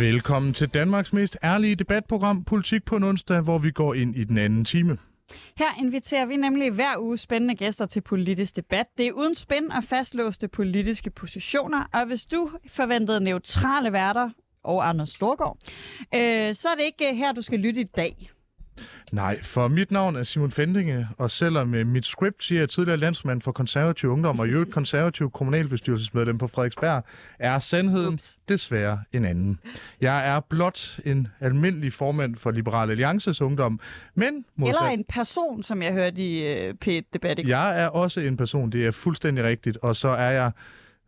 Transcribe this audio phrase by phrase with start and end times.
[0.00, 4.24] Velkommen til Danmarks mest ærlige debatprogram Politik på en onsdag, hvor vi går ind i
[4.24, 4.98] den anden time.
[5.58, 8.86] Her inviterer vi nemlig hver uge spændende gæster til politisk debat.
[8.98, 14.30] Det er uden spænd og fastlåste politiske positioner, og hvis du forventede neutrale værter
[14.64, 15.58] og Anders Storgård,
[16.14, 18.30] øh, så er det ikke øh, her, du skal lytte i dag.
[19.12, 22.96] Nej, for mit navn er Simon Fendinge, og selvom øh, mit script siger, at tidligere
[22.98, 27.04] landsmand for konservativ ungdom og i øvrigt konservativ kommunalbestyrelsesmedlem på Frederiksberg,
[27.38, 28.38] er sandheden Ups.
[28.48, 29.58] desværre en anden.
[30.00, 33.80] Jeg er blot en almindelig formand for Liberal Alliances Ungdom,
[34.14, 34.44] men...
[34.56, 37.38] Modsat, Eller en person, som jeg hørte i uh, P1-debat.
[37.38, 40.50] Jeg er også en person, det er fuldstændig rigtigt, og så er jeg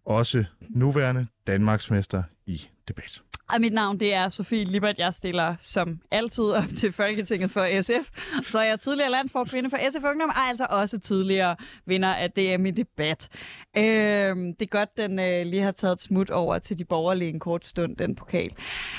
[0.04, 3.22] også nuværende Danmarksmester i debat.
[3.54, 4.98] Og mit navn det er Sofie Libert.
[4.98, 8.10] Jeg stiller som altid op til Folketinget for SF.
[8.48, 12.66] Så er jeg tidligere landforkvinde for SF Ungdom, og altså også tidligere vinder af DM
[12.66, 13.28] i debat.
[13.76, 17.30] Øh, det er godt, den øh, lige har taget et smut over til de borgerlige
[17.30, 18.48] en kort stund, den pokal.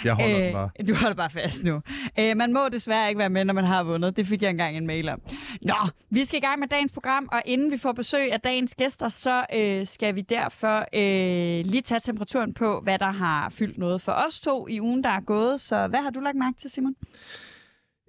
[0.03, 0.69] Jeg holder øh, den bare.
[0.87, 1.81] Du holder bare fast nu.
[2.19, 4.17] Øh, man må desværre ikke være med, når man har vundet.
[4.17, 5.21] Det fik jeg engang en mail om.
[5.61, 5.73] Nå,
[6.09, 9.09] vi skal i gang med dagens program, og inden vi får besøg af dagens gæster,
[9.09, 14.01] så øh, skal vi derfor øh, lige tage temperaturen på, hvad der har fyldt noget
[14.01, 15.61] for os to i ugen, der er gået.
[15.61, 16.95] Så hvad har du lagt mærke til, Simon?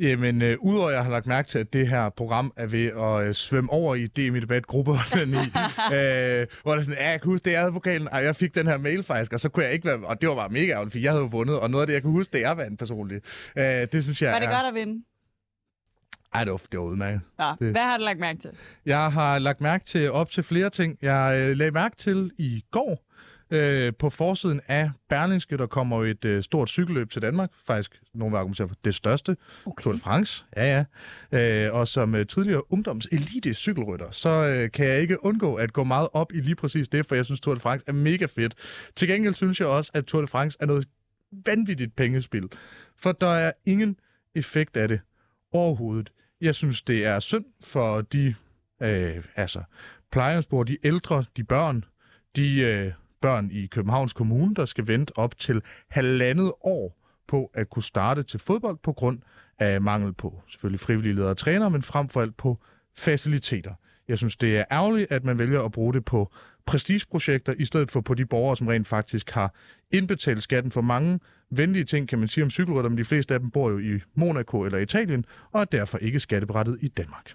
[0.01, 2.87] Jamen, øh, udover at jeg har lagt mærke til, at det her program er ved
[2.87, 7.21] at øh, svømme over i DM i debat gruppe øh, hvor der sådan, ja, jeg
[7.21, 9.49] kan huske, det jeg havde pokalen, og jeg fik den her mail faktisk, og så
[9.49, 11.61] kunne jeg ikke være, og det var bare mega ærgerligt, for jeg havde jo vundet,
[11.61, 13.25] og noget af det, jeg kunne huske, det er vandt personligt.
[13.57, 14.53] Øh, det synes jeg Var det er...
[14.53, 15.05] godt at vinde?
[16.35, 17.21] Ej, det var, det var udmærket.
[17.41, 17.71] Ja, det.
[17.71, 18.51] Hvad har du lagt mærke til?
[18.87, 20.99] Jeg har lagt mærke til op til flere ting.
[21.03, 23.05] Jeg øh, lagde mærke til i går,
[23.51, 27.51] Øh, på forsiden af Berlingske, der kommer et øh, stort cykelløb til Danmark.
[27.67, 29.37] Faktisk, nogle vil argumentere for det største.
[29.67, 29.83] Okay.
[29.83, 30.45] Tour de France.
[30.57, 30.85] Ja,
[31.33, 31.67] ja.
[31.67, 35.85] Øh, og som øh, tidligere ungdomselite cykelrytter, så øh, kan jeg ikke undgå at gå
[35.85, 38.55] meget op i lige præcis det, for jeg synes, Tour de France er mega fedt.
[38.97, 40.89] Til gengæld synes jeg også, at Tour de France er noget
[41.47, 42.49] vanvittigt pengespil.
[42.97, 43.97] For der er ingen
[44.35, 45.01] effekt af det
[45.53, 46.13] overhovedet.
[46.41, 48.35] Jeg synes, det er synd for de
[48.83, 49.63] øh, altså,
[50.13, 51.85] plejehjemsbrugere, de ældre, de børn,
[52.37, 56.97] de øh, børn i Københavns Kommune, der skal vente op til halvandet år
[57.29, 59.19] på at kunne starte til fodbold på grund
[59.59, 62.59] af mangel på selvfølgelig frivillige ledere og træner, men frem for alt på
[62.97, 63.75] faciliteter.
[64.09, 66.33] Jeg synes, det er ærgerligt, at man vælger at bruge det på
[66.67, 69.55] prestigeprojekter, i stedet for på de borgere, som rent faktisk har
[69.91, 71.21] indbetalt skatten for mange
[71.51, 74.01] venlige ting, kan man sige om cykelrytter, men de fleste af dem bor jo i
[74.15, 77.35] Monaco eller Italien, og er derfor ikke skatteberettet i Danmark.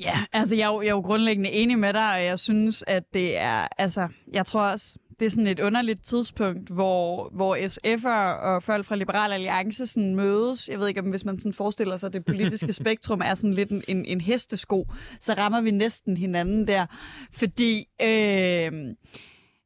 [0.00, 2.84] Ja, altså jeg er, jo, jeg er jo grundlæggende enig med dig, og jeg synes,
[2.86, 7.56] at det er, altså, jeg tror også, det er sådan et underligt tidspunkt, hvor, hvor
[7.56, 10.68] SF'er og folk fra Liberal Alliance sådan mødes.
[10.68, 13.54] Jeg ved ikke, om hvis man sådan forestiller sig, at det politiske spektrum er sådan
[13.54, 14.86] lidt en, en, en hestesko,
[15.20, 16.86] så rammer vi næsten hinanden der.
[17.32, 17.84] Fordi...
[18.02, 18.72] Øh,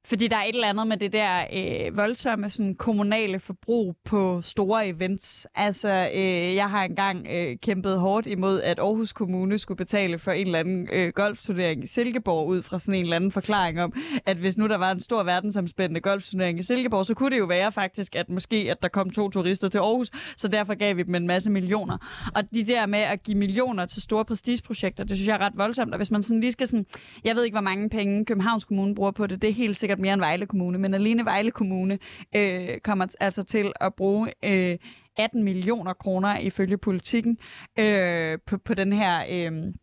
[0.07, 4.43] fordi der er et eller andet med det der øh, voldsomme sådan, kommunale forbrug på
[4.43, 5.47] store events.
[5.55, 10.31] Altså, øh, jeg har engang øh, kæmpet hårdt imod, at Aarhus Kommune skulle betale for
[10.31, 13.93] en eller anden øh, golfturnering i Silkeborg, ud fra sådan en eller anden forklaring om,
[14.27, 17.45] at hvis nu der var en stor verdensomspændende golfturnering i Silkeborg, så kunne det jo
[17.45, 21.03] være faktisk, at måske at der kom to turister til Aarhus, så derfor gav vi
[21.03, 21.99] dem en masse millioner.
[22.35, 25.53] Og de der med at give millioner til store prestigeprojekter, det synes jeg er ret
[25.57, 25.93] voldsomt.
[25.93, 26.87] Og hvis man sådan lige skal sådan,
[27.25, 29.90] jeg ved ikke, hvor mange penge Københavns Kommune bruger på det, det er helt sikkert
[29.99, 31.99] mere end Vejle Kommune, men alene Vejle Kommune
[32.37, 34.77] øh, kommer altså til at bruge øh,
[35.17, 37.39] 18 millioner kroner ifølge politikken
[37.79, 39.25] øh, på, på den her...
[39.31, 39.75] Øh,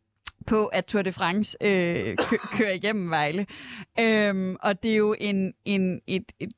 [0.47, 2.18] på, at Tour de France øh,
[2.57, 3.45] kører igennem Vejle.
[4.00, 6.51] Øhm, og det er jo en, en, et, et,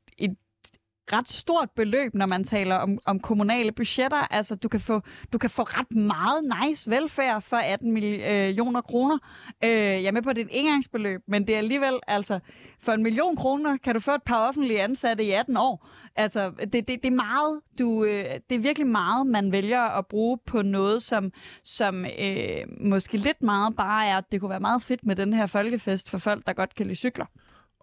[1.13, 4.33] ret stort beløb, når man taler om, om kommunale budgetter.
[4.33, 5.01] Altså, du kan, få,
[5.33, 9.17] du kan få ret meget nice velfærd for 18 millioner øh, kroner.
[9.63, 12.39] Øh, jeg er med på, det er et engangsbeløb, men det er alligevel, altså,
[12.81, 15.87] for en million kroner kan du få et par offentlige ansatte i 18 år.
[16.15, 20.07] Altså, det, det, det er meget, du, øh, det er virkelig meget, man vælger at
[20.07, 21.31] bruge på noget, som,
[21.63, 25.33] som øh, måske lidt meget bare er, at det kunne være meget fedt med den
[25.33, 27.25] her folkefest for folk, der godt kan lide cykler.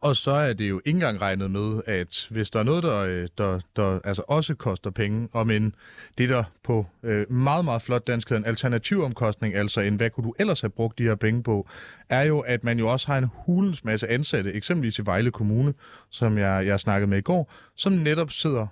[0.03, 2.99] Og så er det jo ikke engang regnet med, at hvis der er noget, der,
[2.99, 5.75] øh, der, der altså også koster penge, og men
[6.19, 10.11] det der på øh, meget, meget flot dansk hedder en alternativ omkostning, altså en hvad
[10.11, 11.69] kunne du ellers have brugt de her penge på,
[12.09, 15.75] er jo, at man jo også har en hulens masse ansatte, eksempelvis i Vejle Kommune,
[16.11, 18.67] som jeg, jeg snakkede med i går, som netop sidder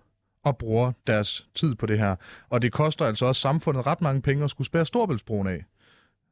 [0.44, 2.16] og bruger deres tid på det her.
[2.50, 5.64] Og det koster altså også samfundet ret mange penge at skulle spære Storbæltsbroen af.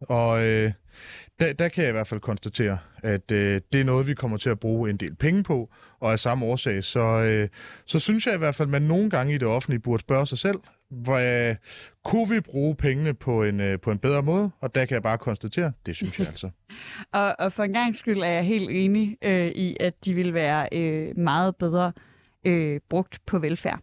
[0.09, 0.73] Og øh,
[1.41, 4.37] der, der kan jeg i hvert fald konstatere, at øh, det er noget, vi kommer
[4.37, 5.71] til at bruge en del penge på,
[6.01, 7.49] og af samme årsag, så, øh,
[7.87, 10.27] så synes jeg i hvert fald, at man nogle gange i det offentlige burde spørge
[10.27, 10.59] sig selv,
[10.91, 11.57] hvor, øh,
[12.05, 14.51] kunne vi bruge pengene på en, øh, på en bedre måde?
[14.61, 16.51] Og der kan jeg bare konstatere, det synes jeg altså.
[17.13, 20.35] og, og for en gang skyld er jeg helt enig øh, i, at de vil
[20.35, 21.93] være øh, meget bedre
[22.45, 23.81] øh, brugt på velfærd.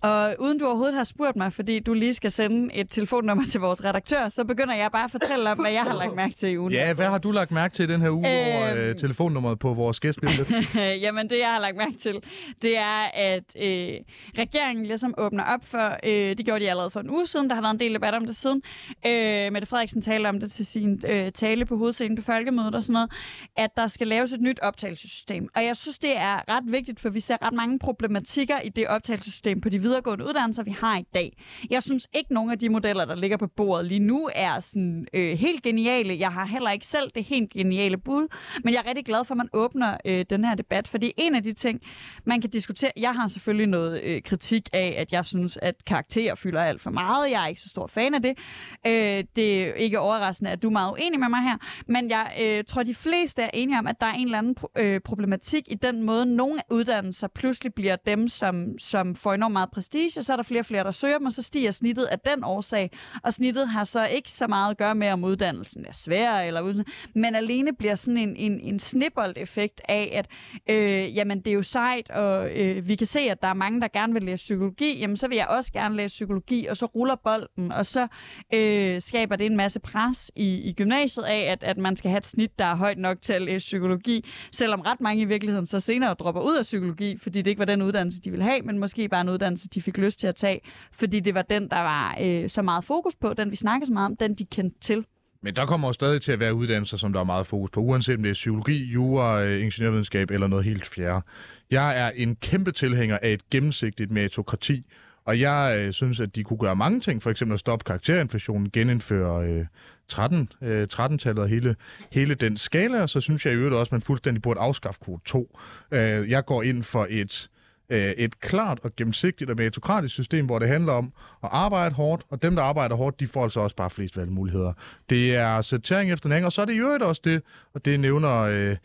[0.00, 3.60] Og uden du overhovedet har spurgt mig, fordi du lige skal sende et telefonnummer til
[3.60, 6.48] vores redaktør, så begynder jeg bare at fortælle om, hvad jeg har lagt mærke til
[6.48, 6.72] i ugen.
[6.72, 8.56] Ja, hvad har du lagt mærke til den her uge øhm...
[8.56, 10.46] over øh, telefonnummeret på vores gæstbillede?
[11.04, 12.22] Jamen, det jeg har lagt mærke til,
[12.62, 13.94] det er, at øh,
[14.38, 17.54] regeringen ligesom åbner op for, øh, det gjorde de allerede for en uge siden, der
[17.54, 18.62] har været en del debat om det siden,
[19.06, 22.84] øh, Mette Frederiksen talte om det til sin øh, tale på hovedscenen på Folkemødet og
[22.84, 23.12] sådan noget,
[23.56, 25.48] at der skal laves et nyt optagelsessystem.
[25.56, 28.86] Og jeg synes, det er ret vigtigt, for vi ser ret mange problematikker i det
[28.86, 31.36] optagelsessystem på de videregående uddannelser, vi har i dag.
[31.70, 35.06] Jeg synes ikke, nogen af de modeller, der ligger på bordet lige nu, er sådan,
[35.14, 36.16] øh, helt geniale.
[36.18, 38.28] Jeg har heller ikke selv det helt geniale bud,
[38.64, 41.34] men jeg er rigtig glad for, at man åbner øh, den her debat, fordi en
[41.34, 41.80] af de ting,
[42.24, 42.90] man kan diskutere...
[42.96, 46.90] Jeg har selvfølgelig noget øh, kritik af, at jeg synes, at karakterer fylder alt for
[46.90, 47.30] meget.
[47.30, 48.38] Jeg er ikke så stor fan af det.
[48.86, 51.56] Øh, det er ikke overraskende, at du er meget uenig med mig her,
[51.88, 54.56] men jeg øh, tror, de fleste er enige om, at der er en eller anden
[54.78, 59.70] øh, problematik i den måde, nogle uddannelser pludselig bliver dem, som, som får enormt meget
[59.76, 62.18] prestige, så er der flere og flere, der søger dem, og så stiger snittet af
[62.18, 62.90] den årsag.
[63.22, 66.60] Og snittet har så ikke så meget at gøre med, om uddannelsen er svær, eller
[66.60, 66.84] uden,
[67.14, 70.26] men alene bliver sådan en, en, en snibbold-effekt af, at
[70.70, 73.80] øh, jamen, det er jo sejt, og øh, vi kan se, at der er mange,
[73.80, 76.86] der gerne vil læse psykologi, jamen så vil jeg også gerne læse psykologi, og så
[76.86, 78.06] ruller bolden, og så
[78.54, 82.18] øh, skaber det en masse pres i, i gymnasiet af, at, at man skal have
[82.18, 85.66] et snit, der er højt nok til at læse psykologi, selvom ret mange i virkeligheden
[85.66, 88.62] så senere dropper ud af psykologi, fordi det ikke var den uddannelse, de ville have,
[88.62, 90.60] men måske bare en uddannelse, de fik lyst til at tage,
[90.92, 93.92] fordi det var den, der var øh, så meget fokus på, den vi snakkede så
[93.92, 95.04] meget om, den de kendte til.
[95.42, 97.80] Men der kommer jo stadig til at være uddannelser, som der er meget fokus på,
[97.80, 101.22] uanset om det er psykologi, jura, øh, ingeniørvidenskab eller noget helt fjerde.
[101.70, 104.84] Jeg er en kæmpe tilhænger af et gennemsigtigt meritokrati,
[105.24, 108.70] og jeg øh, synes, at de kunne gøre mange ting, for eksempel at stoppe karakterinflationen,
[108.70, 109.66] genindføre øh,
[110.08, 111.76] 13, øh, 13-tallet og hele,
[112.12, 115.00] hele den skala, og så synes jeg i øvrigt også, at man fuldstændig burde afskaffe
[115.04, 115.58] kvote 2.
[115.90, 117.48] Øh, jeg går ind for et
[117.90, 121.12] øh, et klart og gennemsigtigt og meritokratisk system, hvor det handler om
[121.44, 124.72] at arbejde hårdt, og dem, der arbejder hårdt, de får altså også bare flest valgmuligheder.
[125.10, 127.42] Det er sortering efter den og så er det i øvrigt også det,
[127.74, 128.76] og det nævner, øh,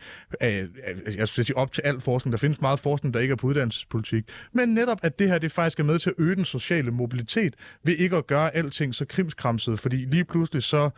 [0.42, 3.32] øh, øh, jeg skulle sige op til al forskning, der findes meget forskning, der ikke
[3.32, 6.36] er på uddannelsespolitik, men netop, at det her det faktisk er med til at øge
[6.36, 10.90] den sociale mobilitet, ved ikke at gøre alting så krimskramset, fordi lige pludselig så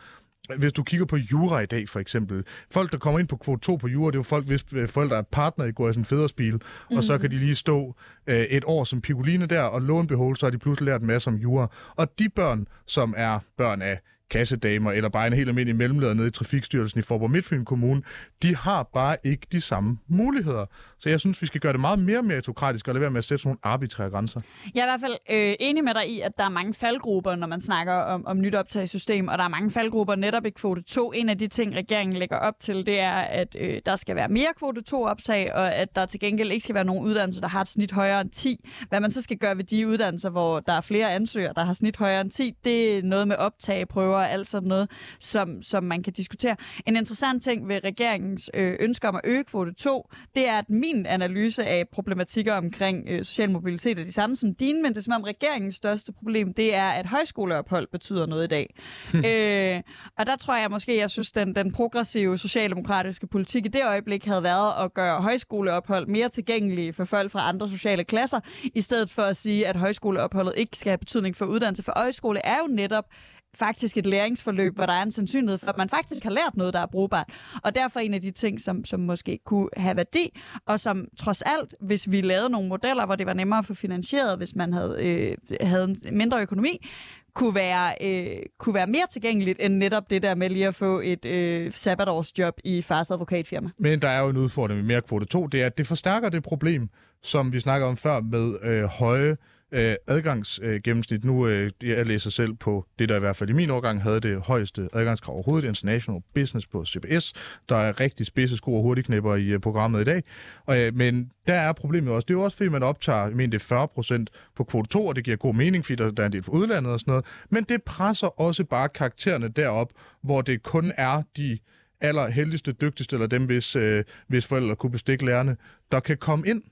[0.58, 2.44] hvis du kigger på jura i dag, for eksempel.
[2.72, 4.88] Folk, der kommer ind på kvote 2 på jura, det er jo folk, hvis øh,
[4.88, 6.98] forældre er partner i går i sådan en fædresbil, mm.
[6.98, 7.96] og så kan de lige stå
[8.28, 11.08] øh, et år som pikoline der, og lån behold, så har de pludselig lært en
[11.08, 11.68] masse om jura.
[11.96, 14.00] Og de børn, som er børn af
[14.34, 18.02] kassedamer, eller bare en helt almindelig mellemleder nede i Trafikstyrelsen i Forborg Midtfyn Kommune,
[18.44, 20.66] de har bare ikke de samme muligheder.
[21.00, 23.24] Så jeg synes, vi skal gøre det meget mere meritokratisk, og lade være med at
[23.24, 24.42] sætte sådan nogle arbitrære grænser.
[24.76, 25.18] Jeg er i hvert fald
[25.50, 28.42] øh, enig med dig i, at der er mange faldgrupper, når man snakker om, om
[28.42, 31.12] nyt optagssystem, og der er mange faldgrupper netop i kvote 2.
[31.12, 34.30] En af de ting, regeringen lægger op til, det er, at øh, der skal være
[34.30, 37.48] mere kvote 2 optag, og at der til gengæld ikke skal være nogen uddannelse, der
[37.48, 38.70] har et snit højere end 10.
[38.90, 41.74] Hvad man så skal gøre ved de uddannelser, hvor der er flere ansøgere, der har
[41.74, 45.62] snit højere end 10, det er noget med optag, prøver og alt sådan noget, som,
[45.62, 46.56] som man kan diskutere.
[46.86, 50.70] En interessant ting ved regeringens øh, ønsker om at øge kvote 2, det er, at
[50.70, 54.98] min analyse af problematikker omkring øh, social mobilitet er de samme som din, men det
[54.98, 58.76] er som om regeringens største problem, det er, at højskoleophold betyder noget i dag.
[59.30, 59.82] øh,
[60.18, 64.26] og der tror jeg måske, jeg synes, den, den progressive socialdemokratiske politik i det øjeblik
[64.26, 68.40] havde været at gøre højskoleophold mere tilgængelige for folk fra andre sociale klasser,
[68.76, 71.84] i stedet for at sige, at højskoleopholdet ikke skal have betydning for uddannelse.
[71.84, 73.06] For højskole er jo netop
[73.56, 76.74] faktisk et læringsforløb, hvor der er en sandsynlighed for, at man faktisk har lært noget,
[76.74, 77.30] der er brugbart.
[77.64, 81.42] Og derfor en af de ting, som, som måske kunne have værdi, og som trods
[81.42, 84.74] alt, hvis vi lavede nogle modeller, hvor det var nemmere at få finansieret, hvis man
[84.74, 86.88] havde, øh, havde en mindre økonomi,
[87.36, 91.00] kunne være, øh, kunne være mere tilgængeligt end netop det der med lige at få
[91.04, 93.70] et øh, sabbatårsjob i fars advokatfirma.
[93.78, 96.30] Men der er jo en udfordring med mere kvote 2, det er, at det forstærker
[96.30, 96.90] det problem,
[97.22, 99.38] som vi snakker om før med øh, høje
[99.74, 101.26] øh, adgangsgennemsnit.
[101.26, 104.04] Øh, nu, øh, jeg læser selv på det, der i hvert fald i min årgang
[104.04, 107.34] havde det højeste adgangskrav overhovedet, International Business på CBS.
[107.70, 110.24] Der er rigtig spidse sko og hurtigknæpper i øh, programmet i dag.
[110.66, 112.26] Og, øh, men der er problemet også.
[112.26, 114.90] Det er jo også, fordi man optager, jeg mener, det er 40 procent på kvote
[114.90, 117.00] 2, og det giver god mening, fordi der, der er en del for udlandet og
[117.00, 117.26] sådan noget.
[117.50, 121.58] Men det presser også bare karaktererne derop, hvor det kun er de
[122.02, 125.58] allerheldigste, dygtigste, eller dem, hvis, øh, hvis forældre kunne bestikke lærerne,
[125.92, 126.64] der kan komme ind.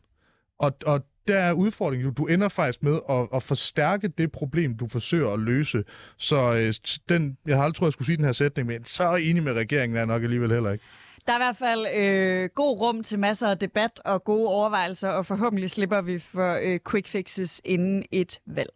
[0.59, 2.13] Og, og der er udfordringen.
[2.13, 5.83] Du ender faktisk med at, at forstærke det problem, du forsøger at løse.
[6.17, 6.73] Så øh,
[7.09, 9.53] den, jeg har aldrig troet, jeg skulle sige den her sætning, men så enig med
[9.53, 10.83] regeringen er jeg nok alligevel heller ikke.
[11.27, 15.09] Der er i hvert fald øh, god rum til masser af debat og gode overvejelser,
[15.09, 18.69] og forhåbentlig slipper vi for øh, quick fixes inden et valg.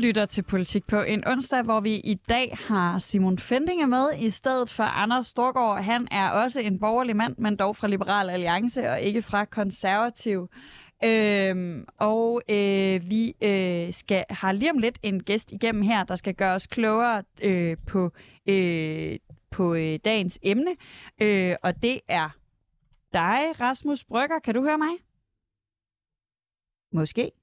[0.00, 4.30] Lytter til Politik på en onsdag, hvor vi i dag har Simon Fendinge med i
[4.30, 5.82] stedet for Anders Storgård.
[5.82, 10.48] Han er også en borgerlig mand, men dog fra Liberal Alliance og ikke fra Konservativ.
[11.04, 16.16] Øhm, og øh, vi øh, skal har lige om lidt en gæst igennem her, der
[16.16, 18.10] skal gøre os klogere øh, på,
[18.48, 19.18] øh,
[19.50, 20.70] på øh, dagens emne.
[21.22, 22.30] Øh, og det er
[23.12, 24.38] dig, Rasmus Brygger.
[24.38, 24.92] Kan du høre mig?
[26.92, 27.39] Måske.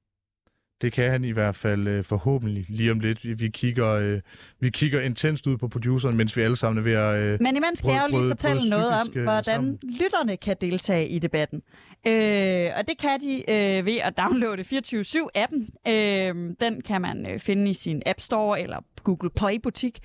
[0.82, 3.40] Det kan han i hvert fald øh, forhåbentlig lige om lidt.
[3.40, 4.20] Vi, kigger, øh,
[4.60, 7.16] vi kigger intenst ud på produceren, mens vi alle sammen er ved at...
[7.20, 9.80] Øh, Men imens skal jeg jo lige fortælle noget om, hvordan sammen.
[9.84, 11.62] lytterne kan deltage i debatten.
[12.08, 15.92] Øh, og det kan de øh, ved at downloade 24-7-appen.
[15.92, 20.00] Øh, den kan man øh, finde i sin App Store eller Google Play-butik.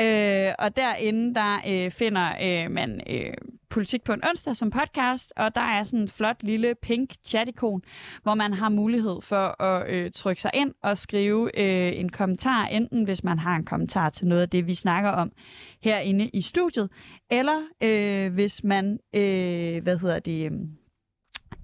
[0.00, 3.32] Øh, og derinde, der øh, finder øh, man øh,
[3.70, 7.82] Politik på en onsdag som podcast, og der er sådan en flot lille pink chat-ikon,
[8.22, 12.66] hvor man har mulighed for at øh, trykke sig ind og skrive øh, en kommentar,
[12.66, 15.32] enten hvis man har en kommentar til noget af det, vi snakker om
[15.82, 16.90] herinde i studiet,
[17.30, 20.58] eller øh, hvis man, øh, hvad hedder det, øh,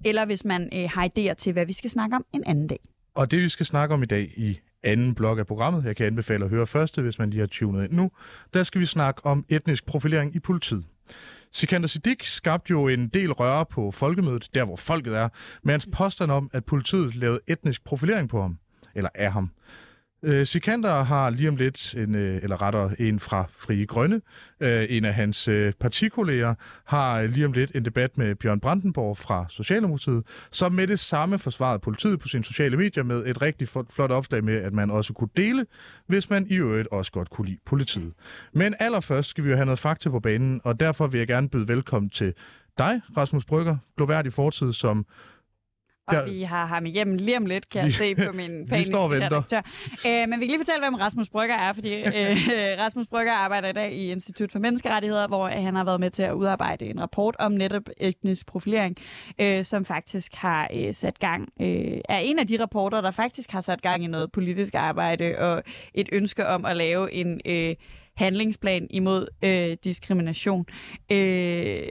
[0.05, 2.79] eller hvis man øh, har idéer til, hvad vi skal snakke om en anden dag.
[3.15, 6.05] Og det, vi skal snakke om i dag i anden blok af programmet, jeg kan
[6.05, 8.11] anbefale at høre første, hvis man lige har tunet ind nu,
[8.53, 10.85] der skal vi snakke om etnisk profilering i politiet.
[11.51, 15.29] Sikander Siddiq skabte jo en del røre på folkemødet, der hvor folket er,
[15.63, 18.57] med hans påstand om, at politiet lavede etnisk profilering på ham,
[18.95, 19.51] eller af ham.
[20.25, 24.21] Øh, Sikander har lige om lidt, en, øh, eller rettere en fra Frie Grønne,
[24.59, 28.59] øh, en af hans øh, partikolleger, har øh, lige om lidt en debat med Bjørn
[28.59, 33.41] Brandenborg fra Socialdemokratiet, som med det samme forsvarede politiet på sine sociale medier med et
[33.41, 35.65] rigtig flot opslag med, at man også kunne dele,
[36.07, 38.13] hvis man i øvrigt også godt kunne lide politiet.
[38.53, 41.49] Men allerførst skal vi jo have noget fakta på banen, og derfor vil jeg gerne
[41.49, 42.33] byde velkommen til
[42.77, 45.05] dig, Rasmus Brygger, gloværdig fortid som
[46.07, 46.23] og ja.
[46.23, 49.61] vi har ham igennem lige om lidt, kan jeg se på min paniske redaktør.
[50.07, 52.37] Øh, men vi kan lige fortælle, hvem Rasmus Brygger er, fordi øh,
[52.83, 56.23] Rasmus Brygger arbejder i dag i Institut for Menneskerettigheder, hvor han har været med til
[56.23, 58.97] at udarbejde en rapport om netop etnisk profilering,
[59.39, 63.51] øh, som faktisk har øh, sat gang, øh, er en af de rapporter, der faktisk
[63.51, 67.41] har sat gang i noget politisk arbejde og et ønske om at lave en...
[67.45, 67.75] Øh,
[68.15, 70.65] handlingsplan imod øh, diskrimination.
[71.11, 71.83] Øh,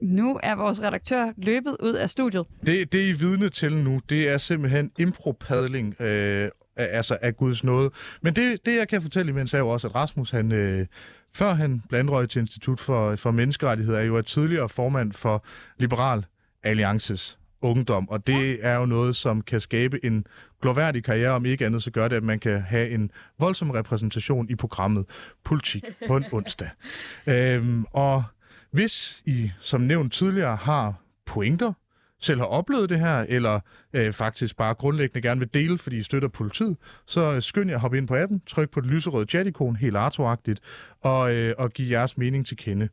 [0.00, 2.46] nu er vores redaktør løbet ud af studiet.
[2.66, 7.90] Det, det I vidne til nu, det er simpelthen impropadling øh, altså af Guds nåde.
[8.22, 10.86] Men det, det, jeg kan fortælle imens, er jo også, at Rasmus, han, øh,
[11.34, 15.44] før han blandrøg til Institut for, for Menneskerettigheder, er jo et tidligere formand for
[15.78, 16.24] Liberal
[16.62, 20.26] Alliances ungdom, og det er jo noget, som kan skabe en
[20.60, 24.50] gloværdig karriere, om ikke andet, så gør det, at man kan have en voldsom repræsentation
[24.50, 25.06] i programmet
[25.44, 26.70] Politik på en onsdag.
[27.26, 28.24] Øhm, og
[28.70, 30.94] hvis I, som nævnt tidligere, har
[31.26, 31.72] pointer,
[32.20, 33.60] selv har oplevet det her, eller
[33.92, 36.76] øh, faktisk bare grundlæggende gerne vil dele, fordi I støtter politiet,
[37.06, 40.60] så skynd jer at hoppe ind på appen, tryk på det lyserøde chat-ikon, helt artoagtigt,
[41.00, 42.88] og, øh, og giv jeres mening til kende.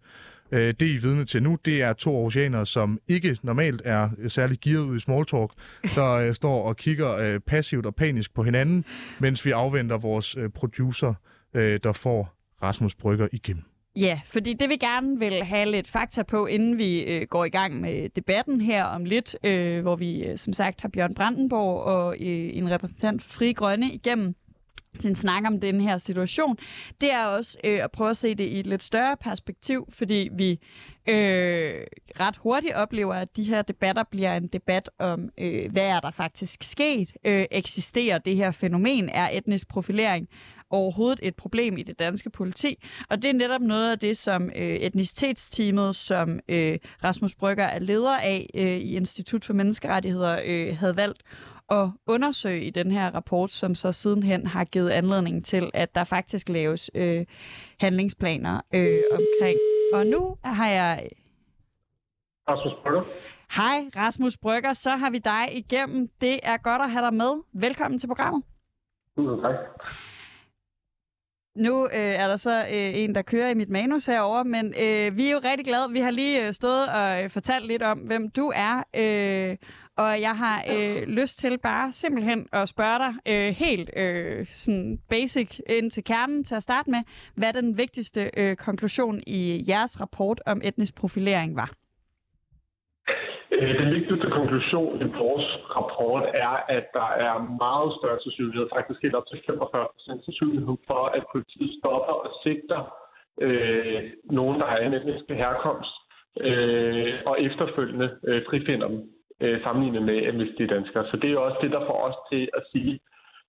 [0.51, 4.09] Øh, det, I er vidne til nu, det er to oceaner, som ikke normalt er
[4.27, 5.51] særlig gearet ud i small talk,
[5.95, 8.85] der øh, står og kigger øh, passivt og panisk på hinanden,
[9.19, 11.13] mens vi afventer vores øh, producer,
[11.53, 13.63] øh, der får Rasmus Brygger igennem.
[13.95, 17.49] Ja, fordi det vi gerne vil have lidt fakta på, inden vi øh, går i
[17.49, 21.83] gang med debatten her om lidt, øh, hvor vi øh, som sagt har Bjørn Brandenborg
[21.83, 24.35] og øh, en repræsentant for Fri Grønne igennem
[24.99, 26.57] sin snak om den her situation,
[27.01, 30.29] det er også øh, at prøve at se det i et lidt større perspektiv, fordi
[30.31, 30.59] vi
[31.09, 31.83] øh,
[32.19, 36.11] ret hurtigt oplever, at de her debatter bliver en debat om, øh, hvad er der
[36.11, 37.11] faktisk sket?
[37.23, 39.09] Øh, eksisterer det her fænomen?
[39.09, 40.27] Er etnisk profilering
[40.69, 42.75] overhovedet et problem i det danske politi?
[43.09, 47.79] Og det er netop noget af det, som øh, etnicitetsteamet, som øh, Rasmus Brygger er
[47.79, 51.21] leder af øh, i Institut for Menneskerettigheder, øh, havde valgt
[51.71, 56.03] at undersøge i den her rapport, som så sidenhen har givet anledning til, at der
[56.03, 57.25] faktisk laves øh,
[57.79, 59.59] handlingsplaner øh, omkring.
[59.93, 61.09] Og nu har jeg...
[62.49, 63.03] Rasmus Brygger.
[63.55, 66.09] Hej Rasmus Brygger, så har vi dig igennem.
[66.21, 67.31] Det er godt at have dig med.
[67.53, 68.43] Velkommen til programmet.
[69.17, 69.55] Mm, tak.
[71.55, 75.17] Nu øh, er der så øh, en, der kører i mit manus herover, men øh,
[75.17, 75.91] vi er jo rigtig glade.
[75.91, 79.57] Vi har lige øh, stået og øh, fortalt lidt om, hvem du er, øh,
[80.03, 84.99] og jeg har øh, lyst til bare simpelthen at spørge dig øh, helt øh, sådan
[85.09, 87.01] basic ind til kernen til at starte med,
[87.39, 89.41] hvad den vigtigste øh, konklusion i
[89.71, 91.71] jeres rapport om etnisk profilering var.
[93.51, 98.99] Øh, den vigtigste konklusion i vores rapport er, at der er meget større sandsynlighed, faktisk
[99.03, 102.81] helt op til 45% sandsynlighed for, at politiet stopper og sigter
[103.45, 105.93] øh, nogen, der har en etnisk herkomst,
[106.47, 109.01] øh, og efterfølgende øh, frifinder dem
[109.39, 111.05] øh, sammenlignet med etniske danskere.
[111.11, 112.99] Så det er også det, der får os til at sige,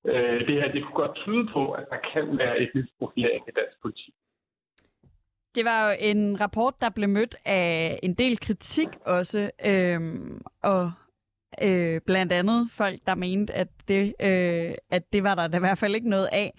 [0.07, 3.53] øh, det her det kunne godt tyde på, at der kan være etnisk profilering i
[3.61, 4.15] dansk politik.
[5.55, 10.93] Det var jo en rapport, der blev mødt af en del kritik også, øhm, og
[11.63, 15.61] øh, blandt andet folk, der mente, at det, øh, at det var der, der i
[15.61, 16.53] hvert fald ikke noget af.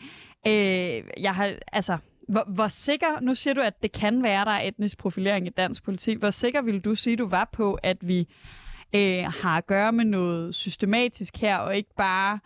[0.47, 1.97] Øh, jeg har, altså,
[2.27, 5.49] hvor, hvor sikker, nu siger du, at det kan være, der er etnisk profilering i
[5.49, 6.17] dansk politik.
[6.17, 8.27] Hvor sikker vil du sige, du var på, at vi
[8.95, 12.39] øh, har at gøre med noget systematisk her, og ikke bare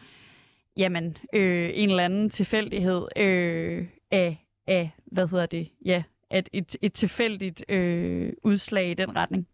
[0.77, 4.37] jamen, øh, en eller anden tilfældighed øh, af,
[4.67, 9.47] af, hvad hedder det, ja, at et, et tilfældigt øh, udslag i den retning?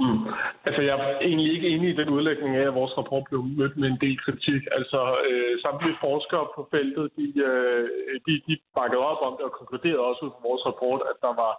[0.00, 0.26] Mm.
[0.66, 3.76] Altså, jeg er egentlig ikke enig i den udlægning af, at vores rapport blev mødt
[3.76, 4.62] med en del kritik.
[4.78, 7.88] Altså, øh, samtlige forskere på feltet, de, øh,
[8.26, 11.32] de, de bakkede op om det og konkluderede også ud fra vores rapport, at der
[11.42, 11.52] var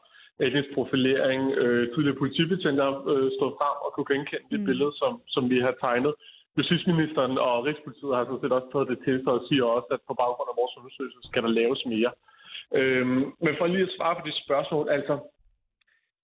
[0.45, 1.41] etnisk profilering.
[1.63, 4.65] Øh, tidligere politibetjenter øh, stod frem og kunne genkende det mm.
[4.69, 6.13] billede, som, som vi har tegnet.
[6.57, 10.01] Justitsministeren og Rigspolitiet har sådan set også taget det til sig og siger også, at
[10.07, 12.11] på baggrund af vores undersøgelse skal der laves mere.
[12.77, 13.07] Øh,
[13.45, 15.15] men for lige at svare på de spørgsmål, altså,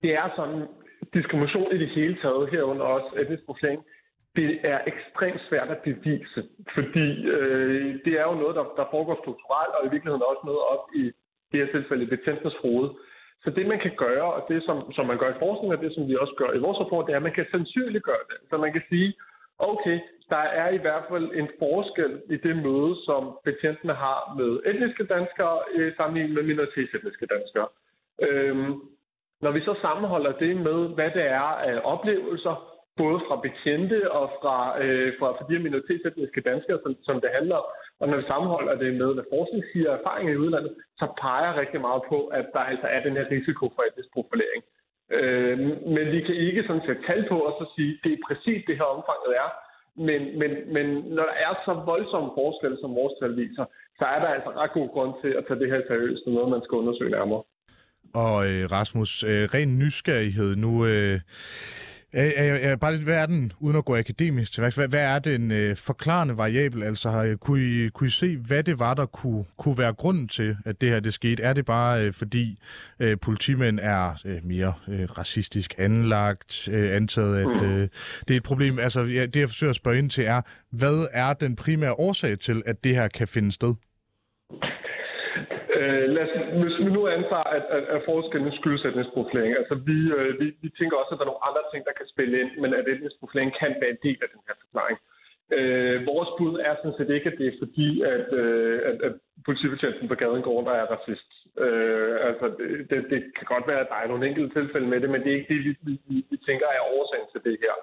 [0.03, 0.61] det er sådan,
[1.13, 3.81] diskrimination i det hele taget, herunder også etnisk profilering,
[4.39, 6.41] det er ekstremt svært at bevise,
[6.75, 10.63] fordi øh, det er jo noget, der, der foregår strukturelt, og i virkeligheden også noget
[10.73, 11.03] op i
[11.51, 12.89] det her tilfælde betjentens hoved.
[13.43, 15.93] Så det, man kan gøre, og det, som, som man gør i forskning, og det,
[15.93, 18.37] som vi også gør i vores rapport, det er, at man kan sandsynliggøre det.
[18.49, 19.13] Så man kan sige,
[19.59, 19.99] okay,
[20.29, 25.05] der er i hvert fald en forskel i det møde, som betjentene har med etniske
[25.05, 27.67] danskere, øh, sammenlignet med minoritetsetniske danskere.
[28.21, 28.73] Øhm,
[29.41, 32.55] når vi så sammenholder det med, hvad det er af oplevelser,
[32.97, 37.55] både fra betjente og fra, øh, fra, fra de minoritetsetniske danskere, som, som det handler
[37.55, 37.65] om,
[37.99, 41.81] og når vi sammenholder det med, hvad forskning siger erfaringer i udlandet, så peger rigtig
[41.87, 44.61] meget på, at der altså er den her risiko for etnisk profilering.
[45.17, 45.57] Øh,
[45.95, 48.75] men vi kan ikke sådan sætte tal på og så sige, det er præcis det
[48.79, 49.49] her omfanget er.
[50.07, 53.65] Men, men, men når der er så voldsomme forskelle, som vores tal viser,
[53.99, 56.63] så er der altså ret god grund til at tage det her seriøst, noget man
[56.65, 57.43] skal undersøge nærmere.
[58.23, 60.71] Og øh, Rasmus, øh, ren nysgerrighed nu...
[60.85, 61.19] Øh
[62.13, 65.01] jeg, jeg, jeg, bare lidt, hvad er den, uden at gå akademisk til hvad, hvad
[65.01, 66.83] er den øh, forklarende variabel?
[66.83, 70.27] Altså, har, kunne, I, kunne I se, hvad det var, der kunne, kunne være grunden
[70.27, 71.43] til, at det her det skete?
[71.43, 72.59] Er det bare øh, fordi
[72.99, 77.67] øh, politimænd er øh, mere øh, racistisk anlagt, øh, antaget, at mm.
[77.67, 77.89] øh,
[78.27, 78.79] det er et problem?
[78.79, 80.41] Altså, ja, det jeg forsøger at spørge ind til er,
[80.71, 83.73] hvad er den primære årsag til, at det her kan finde sted?
[85.85, 89.75] Øh, lad os, hvis vi nu antager, at, at, at forskellen skyldes etnisk profilering, altså
[89.89, 92.35] vi, øh, vi, vi tænker også, at der er nogle andre ting, der kan spille
[92.41, 94.97] ind, men at etnisk profilering kan være en del af den her forklaring.
[95.57, 99.13] Øh, vores bud er sådan set ikke, at det er fordi, at, øh, at, at
[99.45, 101.31] politibetjenten på gaden går, der er racist.
[101.65, 102.45] Øh, altså,
[102.89, 105.29] det, det kan godt være, at der er nogle enkelte tilfælde med det, men det
[105.31, 105.71] er ikke det, vi,
[106.09, 107.75] vi, vi tænker er årsagen til det her.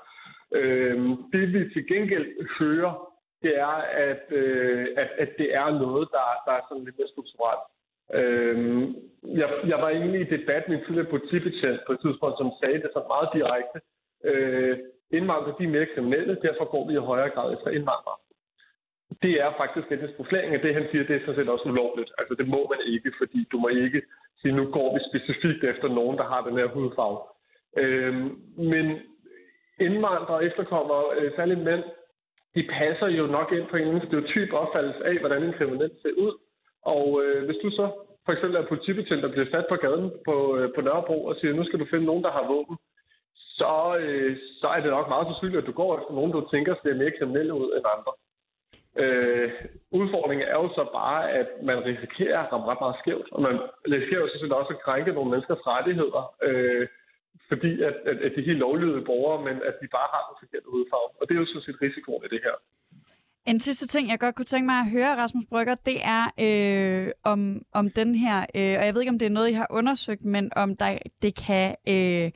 [0.59, 0.97] Øh,
[1.33, 2.95] det vi til gengæld hører,
[3.43, 3.77] det er,
[4.11, 7.65] at, øh, at, at det er noget, der, der er sådan lidt mere strukturelt.
[8.15, 8.97] Øhm,
[9.41, 12.83] jeg, jeg var egentlig i debat med en tidligere politibetjent på et tidspunkt, som sagde
[12.83, 13.79] det så meget direkte.
[14.25, 14.79] Øh,
[15.11, 18.19] indvandrere de er mere kriminelle, derfor går vi i højere grad efter indvandrere.
[19.23, 22.12] Det er faktisk etnisk profilering, og det han siger, det er sådan set også ulovligt.
[22.19, 24.03] Altså det må man ikke, fordi du må ikke
[24.41, 27.19] sige, nu går vi specifikt efter nogen, der har den her hudfarve.
[27.77, 28.87] Øhm, men
[29.81, 31.85] indvandrere efterkommer, øh, særligt mænd,
[32.55, 36.35] de passer jo nok ind på en stereotyp opfattelse af, hvordan en kriminel ser ud.
[36.83, 37.87] Og øh, hvis du så
[38.25, 41.55] for eksempel er politibetjent, der bliver sat på gaden på, øh, på Nørrebro og siger,
[41.55, 42.77] nu skal du finde nogen, der har våben,
[43.59, 46.75] så, øh, så er det nok meget sandsynligt, at du går efter nogen, du tænker
[46.75, 48.12] ser mere kriminelle ud end andre.
[49.03, 49.51] Øh,
[49.90, 53.57] udfordringen er jo så bare, at man risikerer at ramme ret meget skævt, og man
[53.95, 56.88] risikerer jo sådan også at krænke nogle menneskers rettigheder, øh,
[57.49, 60.37] fordi at, at, at de er helt lovlydige borgere, men at de bare har den
[60.42, 61.11] forkerte hudfarve.
[61.21, 62.57] Og det er jo sådan set risikoen i det her.
[63.47, 67.11] En sidste ting, jeg godt kunne tænke mig at høre, Rasmus Brygger, det er øh,
[67.25, 69.67] om, om den her, øh, og jeg ved ikke, om det er noget, I har
[69.71, 71.75] undersøgt, men om der, det kan...
[71.89, 72.31] Øh,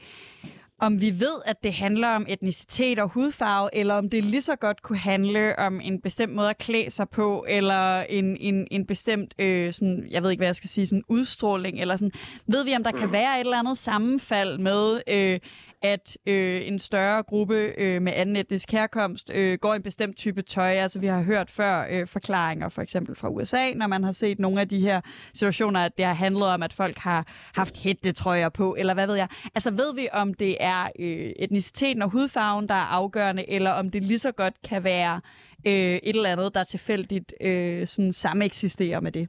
[0.81, 4.57] om vi ved, at det handler om etnicitet og hudfarve, eller om det lige så
[4.57, 8.87] godt kunne handle om en bestemt måde at klæde sig på, eller en, en, en
[8.87, 12.13] bestemt, øh, sådan, jeg ved ikke, hvad jeg skal sige, sådan udstråling, eller sådan.
[12.47, 15.41] Ved vi, om der kan være et eller andet sammenfald med, øh,
[15.83, 20.17] at øh, en større gruppe øh, med anden etnisk herkomst øh, går i en bestemt
[20.17, 20.73] type tøj.
[20.73, 24.39] Altså vi har hørt før øh, forklaringer for eksempel fra USA, når man har set
[24.39, 25.01] nogle af de her
[25.35, 29.15] situationer, at det har handlet om, at folk har haft hættetrøjer på, eller hvad ved
[29.15, 29.29] jeg.
[29.55, 33.91] Altså ved vi, om det er øh, etniciteten og hudfarven, der er afgørende, eller om
[33.91, 35.21] det lige så godt kan være
[35.67, 39.29] øh, et eller andet, der tilfældigt øh, sådan sameksisterer med det?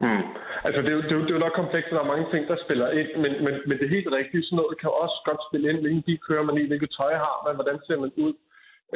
[0.00, 0.37] Mm.
[0.66, 2.26] Altså, det er, jo, det, er jo, det er jo nok komplekst, der er mange
[2.32, 5.18] ting, der spiller ind, men, men, men det er helt rigtige, Sådan noget kan også
[5.28, 8.12] godt spille ind, hvilken bil kører man i, hvilket tøj har man, hvordan ser man
[8.26, 8.34] ud.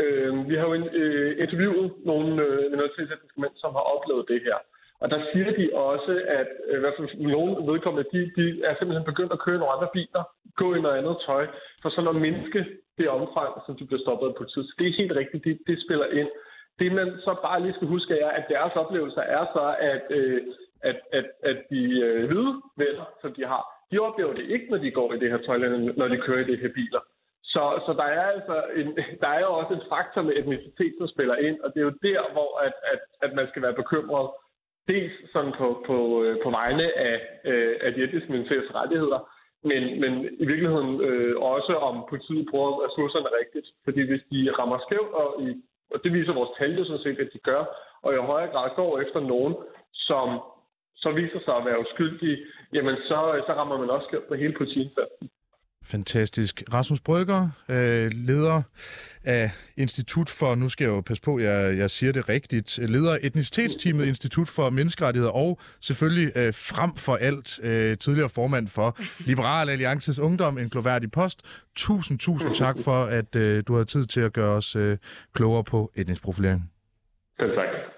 [0.03, 4.59] Øh, vi har jo øh, interviewet nogle øh, minoritetsetniske mænd, som har oplevet det her.
[5.03, 8.75] Og der siger de også, at øh, i hvert fald nogle vedkommende, de, de er
[8.75, 10.23] simpelthen begyndt at køre nogle andre biler,
[10.63, 11.45] gå i noget andet tøj,
[11.83, 12.61] for sådan at mindske
[12.99, 14.67] det omfang, som de bliver stoppet af politiet.
[14.67, 16.31] Så det er helt rigtigt, det, det spiller ind.
[16.79, 20.41] Det man så bare lige skal huske er, at deres oplevelser er så, at, øh,
[20.83, 24.79] at, at, at de øh, hvide venner, som de har, de oplever det ikke, når
[24.79, 27.03] de går i det her tøjland, når de kører i det her biler.
[27.45, 28.89] Så, så der er altså en,
[29.21, 31.99] der er jo også en faktor med etnicitet, som spiller ind, og det er jo
[32.09, 34.31] der, hvor at, at, at man skal være bekymret.
[34.89, 39.21] Dels sådan på, på, øh, på vegne af, øh, af de etniske minoriteters rettigheder,
[39.71, 43.67] men, men i virkeligheden øh, også om politiet bruger ressourcerne rigtigt.
[43.85, 45.49] Fordi hvis de rammer skævt, og, i,
[45.95, 47.63] og det viser vores tal jo sådan set, at de gør,
[48.03, 49.55] og i højere grad går efter nogen,
[49.93, 50.29] som
[51.03, 52.39] så viser sig at være uskyldige,
[52.73, 55.29] jamen så, så rammer man også skævt på hele politiindsatsen.
[55.85, 56.63] Fantastisk.
[56.75, 58.63] Rasmus Brygger, øh, leder
[59.25, 63.13] af Institut for, nu skal jeg jo passe på, jeg, jeg siger det rigtigt, leder
[63.13, 68.97] af etnicitetsteamet Institut for Menneskerettigheder og selvfølgelig øh, frem for alt øh, tidligere formand for
[69.27, 71.67] Liberal Alliances Ungdom, en gloværdig post.
[71.77, 74.99] Tusind, tusind tak for, at øh, du har tid til at gøre os øh,
[75.35, 76.73] klogere på etnisk profilering.
[77.41, 77.92] Selv tak.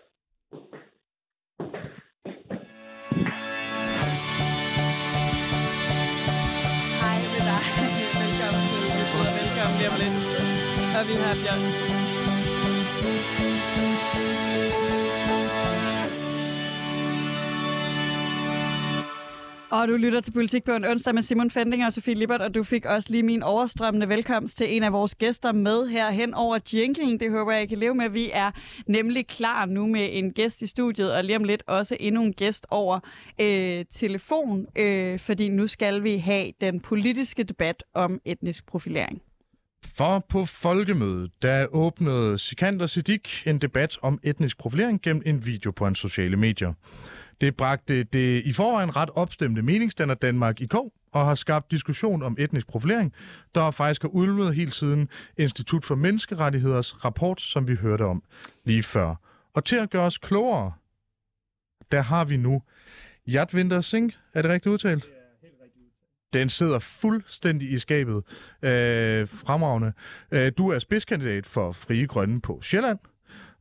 [10.98, 11.94] Og vi har Bjørn.
[19.70, 22.54] Og du lytter til Politik på en onsdag med Simon Fendinger og Sofie Lippert, og
[22.54, 26.34] du fik også lige min overstrømmende velkomst til en af vores gæster med her hen
[26.34, 27.20] over jinglen.
[27.20, 28.08] Det håber jeg, I kan leve med.
[28.08, 28.50] Vi er
[28.86, 32.32] nemlig klar nu med en gæst i studiet, og lige om lidt også endnu en
[32.32, 33.00] gæst over
[33.40, 39.22] øh, telefon, øh, fordi nu skal vi have den politiske debat om etnisk profilering.
[39.96, 45.70] For på folkemødet, der åbnede Sikander Siddiq en debat om etnisk profilering gennem en video
[45.70, 46.72] på hans sociale medier.
[47.40, 52.22] Det bragte det i forvejen ret opstemte meningsstander Danmark i kog, og har skabt diskussion
[52.22, 53.12] om etnisk profilering,
[53.54, 58.22] der faktisk har udløbet helt siden Institut for Menneskerettigheders rapport, som vi hørte om
[58.64, 59.14] lige før.
[59.54, 60.72] Og til at gøre os klogere,
[61.92, 62.62] der har vi nu
[63.26, 65.08] Jadvinder Singh, er det rigtigt udtalt?
[66.34, 68.16] Den sidder fuldstændig i skabet.
[68.62, 69.92] Øh, fremragende.
[70.30, 72.98] Øh, du er spidskandidat for Frie Grønne på Sjælland.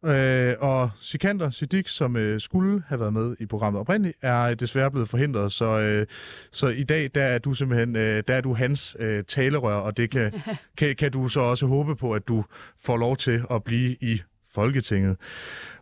[0.06, 4.92] Øh, og Sikander Siddiq, som øh, skulle have været med i programmet oprindeligt, er desværre
[4.92, 6.08] blevet forhindret, så, øh,
[6.52, 9.98] så i dag der er du simpelthen øh, der er du hans øh, talerør, og
[9.98, 10.34] det kan,
[10.78, 12.46] kan, kan du så også håbe på, at du
[12.78, 14.22] får lov til at blive i
[14.54, 15.18] Folketinget.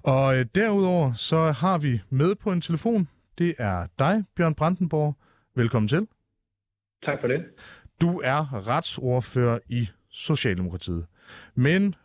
[0.03, 5.15] Og øh, derudover så har vi med på en telefon, det er dig, Bjørn Brandenborg.
[5.55, 6.07] Velkommen til.
[7.05, 7.45] Tak for det.
[8.01, 11.05] Du er retsordfører i Socialdemokratiet.
[11.55, 11.95] Men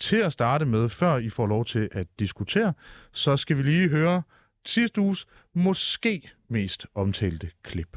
[0.00, 2.72] til at starte med, før I får lov til at diskutere,
[3.12, 4.22] så skal vi lige høre
[4.66, 7.96] sidste uges måske mest omtalte klip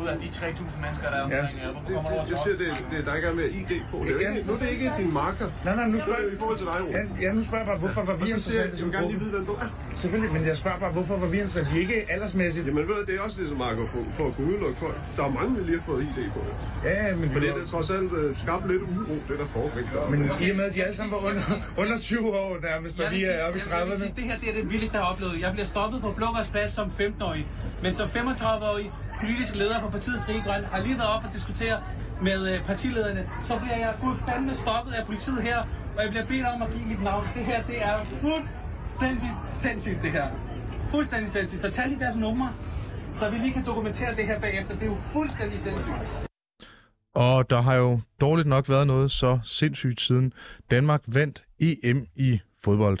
[0.00, 1.70] ud af de 3.000 mennesker, der er omkring ja.
[1.72, 3.96] Hvorfor kommer det, det, det, det, det, det, der ikke er med ID på.
[4.04, 5.46] Det er ja, ikke, nu er det ikke din marker.
[5.64, 6.32] Nej, nej, nu spørger jeg...
[6.32, 8.62] I forhold til dig, ja, ja, nu spørger jeg bare, hvorfor var vi så siger,
[8.62, 9.68] jeg vil gerne lige vide, hvem du er.
[10.02, 12.66] Selvfølgelig, men jeg spørger bare, hvorfor var vi så vi ikke aldersmæssigt?
[12.66, 14.96] Jamen ved det er også ligesom marker for, for at kunne udelukke folk.
[15.16, 16.40] Der er mange, der lige har fået ID på.
[16.84, 17.30] Ja, men...
[17.30, 19.86] Fordi det er trods alt uh, skabt lidt uro, det der foregik.
[20.10, 21.42] Men i og med, at de alle sammen var under,
[21.82, 24.14] under 20 år nærmest, når vi er oppe i 30'erne.
[24.16, 25.34] Det her det er det vildeste, jeg har oplevet.
[25.44, 27.46] Jeg bliver stoppet på Blågårdsplads som 15-årig,
[27.82, 31.76] men som 35-årig politiske leder for partiet Fri Grøn har lige været op og diskutere
[32.22, 35.58] med øh, partilederne, så bliver jeg gud fandme stoppet af politiet her,
[35.96, 37.24] og jeg bliver bedt om at give mit navn.
[37.34, 40.26] Det her, det er fuldstændig sindssygt, det her.
[40.90, 41.60] Fuldstændig sindssygt.
[41.60, 42.48] Så tag lige deres numre,
[43.14, 44.74] så vi lige kan dokumentere det her bagefter.
[44.74, 45.94] Det er jo fuldstændig sindssygt.
[47.14, 50.32] Og der har jo dårligt nok været noget så sindssygt siden
[50.70, 52.98] Danmark vandt EM i fodbold.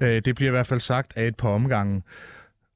[0.00, 2.02] Øh, det bliver i hvert fald sagt af et par omgange.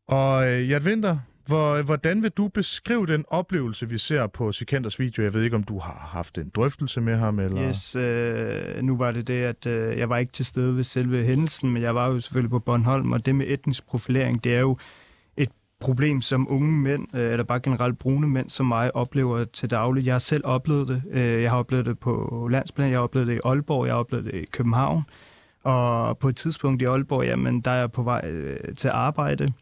[0.09, 4.53] Og øh, Jert jeg Vinter, hvor, hvordan vil du beskrive den oplevelse, vi ser på
[4.53, 5.23] Sikanders video?
[5.23, 7.39] Jeg ved ikke, om du har haft en drøftelse med ham?
[7.39, 7.69] Eller?
[7.69, 11.25] Yes, øh, nu var det det, at øh, jeg var ikke til stede ved selve
[11.25, 14.61] hændelsen, men jeg var jo selvfølgelig på Bornholm, og det med etnisk profilering, det er
[14.61, 14.79] jo
[15.37, 15.51] et
[15.81, 20.07] problem, som unge mænd, øh, eller bare generelt brune mænd som mig, oplever til daglig.
[20.07, 21.03] Jeg har selv oplevet det.
[21.11, 23.99] Øh, jeg har oplevet det på landsplan, jeg har oplevet det i Aalborg, jeg har
[23.99, 25.03] oplevet det i København.
[25.65, 29.53] Og på et tidspunkt i Aalborg, jamen, der er jeg på vej øh, til arbejde,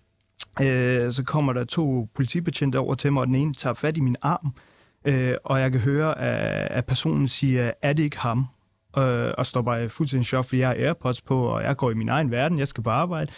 [0.61, 4.01] øh, så kommer der to politibetjente over til mig, og den ene tager fat i
[4.01, 4.55] min arm,
[5.05, 8.46] øh, og jeg kan høre, at, at personen siger, er det ikke ham?
[8.98, 11.94] Øh, og står bare fuldstændig chok, fordi jeg har AirPods på, og jeg går i
[11.94, 13.33] min egen verden, jeg skal på arbejde.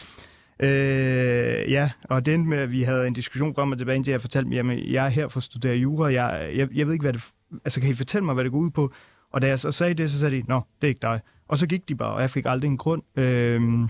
[0.62, 4.10] Øh, ja, og det endte med, at vi havde en diskussion frem og tilbage, indtil
[4.10, 6.12] jeg fortalte mig, at jeg er her for at studere jura.
[6.12, 7.24] Jeg, jeg, jeg ved ikke, hvad det...
[7.64, 8.92] Altså, kan I fortælle mig, hvad det går ud på?
[9.32, 11.20] Og da jeg så sagde det, så sagde de, nå, det er ikke dig.
[11.48, 13.02] Og så gik de bare, og jeg fik aldrig en grund.
[13.18, 13.88] Øh,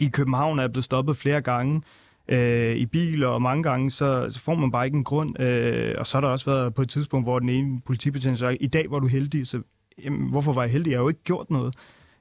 [0.00, 1.82] I København er jeg blevet stoppet flere gange
[2.28, 5.40] øh, i biler, og mange gange, så, så får man bare ikke en grund.
[5.40, 8.56] Øh, og så har der også været på et tidspunkt, hvor den ene politibetjent sagde,
[8.56, 9.60] i dag var du heldig, så
[10.04, 10.90] jamen, hvorfor var jeg heldig?
[10.90, 11.74] Jeg har jo ikke gjort noget.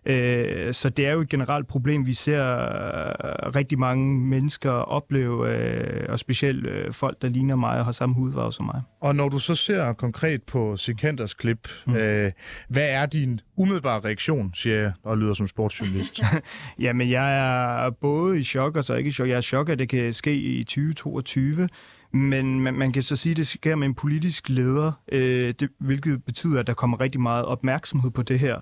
[0.05, 5.49] Øh, så det er jo et generelt problem, vi ser øh, rigtig mange mennesker opleve,
[5.49, 8.81] øh, og specielt øh, folk, der ligner mig og har samme hudfarve som mig.
[9.01, 11.95] Og når du så ser konkret på Sikanders klip, mm.
[11.95, 12.31] øh,
[12.69, 16.21] hvad er din umiddelbare reaktion, siger jeg, og lyder som sportsjournalist?
[16.79, 17.37] Jamen, jeg
[17.85, 19.27] er både i chok og så ikke i chok.
[19.27, 21.67] Jeg er i chok, at det kan ske i 2022,
[22.13, 25.69] men man, man kan så sige, at det sker med en politisk leder, øh, det,
[25.79, 28.59] hvilket betyder, at der kommer rigtig meget opmærksomhed på det her.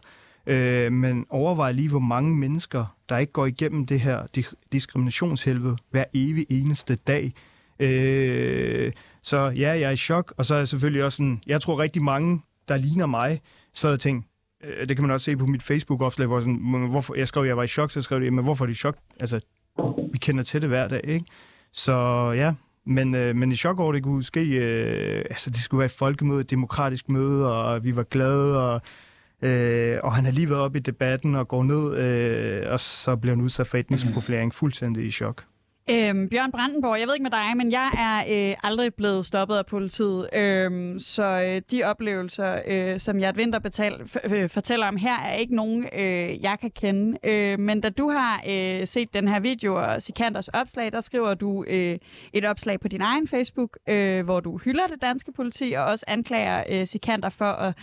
[0.48, 4.28] Øh, men overvej lige, hvor mange mennesker, der ikke går igennem det her
[4.72, 7.34] diskriminationshelvede hver evig eneste dag.
[7.80, 11.62] Øh, så ja, jeg er i chok, og så er jeg selvfølgelig også sådan, jeg
[11.62, 13.40] tror rigtig mange, der ligner mig,
[13.74, 14.26] så og tænkt,
[14.64, 17.48] øh, det kan man også se på mit Facebook-opslag, hvor sådan, hvorfor, jeg skrev, at
[17.48, 18.98] jeg var i chok, så skrev jeg, men hvorfor er det i chok?
[19.20, 19.40] Altså,
[20.12, 21.26] vi kender til det hver dag, ikke?
[21.72, 21.94] Så
[22.32, 22.54] ja,
[22.86, 25.92] men, øh, men i chok over, det kunne ske, øh, altså det skulle være et
[25.92, 28.82] folkemøde, et demokratisk møde, og vi var glade, og
[29.44, 33.16] Øh, og han har lige været op i debatten og går ned, øh, og så
[33.16, 34.14] bliver han udsat for etnisk mm.
[34.14, 35.44] profilering fuldstændig i chok.
[35.90, 39.56] Øhm, Bjørn Brandenborg, jeg ved ikke med dig, men jeg er øh, aldrig blevet stoppet
[39.56, 40.30] af politiet.
[40.34, 45.34] Øhm, så øh, de oplevelser, øh, som jeg Vinter betal, f- fortæller om her, er
[45.34, 47.18] ikke nogen, øh, jeg kan kende.
[47.24, 51.34] Øh, men da du har øh, set den her video og Sikanders opslag, der skriver
[51.34, 51.98] du øh,
[52.34, 56.06] et opslag på din egen Facebook, øh, hvor du hylder det danske politi og også
[56.08, 57.74] anklager øh, Sikander for at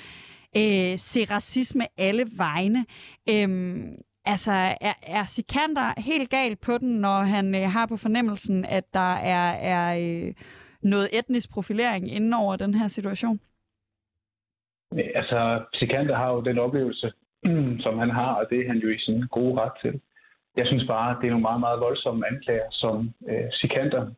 [0.56, 2.86] øh, se racisme alle vegne.
[3.30, 8.64] Øhm, altså, er, er Sikander helt galt på den, når han øh, har på fornemmelsen,
[8.64, 10.34] at der er, er øh,
[10.82, 13.40] noget etnisk profilering inden over den her situation?
[15.14, 17.12] Altså, Sikander har jo den oplevelse,
[17.84, 20.00] som han har, og det er han jo i sin gode ret til.
[20.56, 24.10] Jeg synes bare, det er nogle meget, meget voldsomme anklager, som øh, Sikander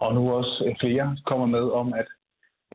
[0.00, 2.06] og nu også øh, flere kommer med om, at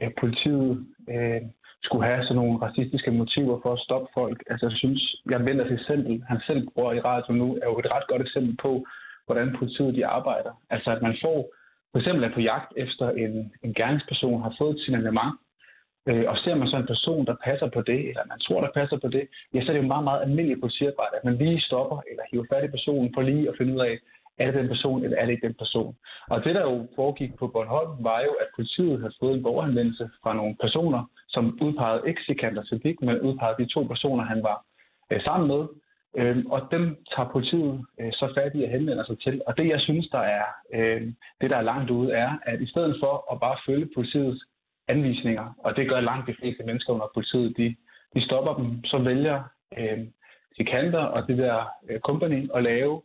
[0.01, 1.41] øh, politiet øh,
[1.83, 4.43] skulle have sådan nogle racistiske motiver for at stoppe folk.
[4.49, 7.79] Altså, jeg synes, jeg venter til eksempel, han selv bruger i radio nu, er jo
[7.79, 8.85] et ret godt eksempel på,
[9.25, 10.53] hvordan politiet de arbejder.
[10.69, 11.37] Altså, at man får,
[11.91, 15.33] for eksempel er på jagt efter en, en gerningsperson, har fået et signalement,
[16.09, 18.71] øh, og ser man så en person, der passer på det, eller man tror, der
[18.79, 21.61] passer på det, ja, så er det jo meget, meget almindeligt politiarbejde, at man lige
[21.61, 23.99] stopper eller hiver fat i personen for lige at finde ud af,
[24.41, 25.95] er det den person, eller er det ikke den person?
[26.29, 30.09] Og det, der jo foregik på Bornholm, var jo, at politiet havde fået en borgerhenvendelse
[30.23, 34.65] fra nogle personer, som udpegede ikke Sikander Siddiq, men udpegede de to personer, han var
[35.11, 35.63] øh, sammen med.
[36.17, 36.83] Øh, og dem
[37.15, 39.41] tager politiet øh, så fat i at henvende sig til.
[39.47, 41.01] Og det, jeg synes, der er øh,
[41.41, 44.41] det, der er langt ude, er, at i stedet for at bare følge politiets
[44.87, 47.75] anvisninger, og det gør langt de fleste mennesker under politiet, de,
[48.15, 49.43] de stopper dem, så vælger
[49.77, 49.99] øh,
[50.55, 53.01] Sikander og det der øh, company at lave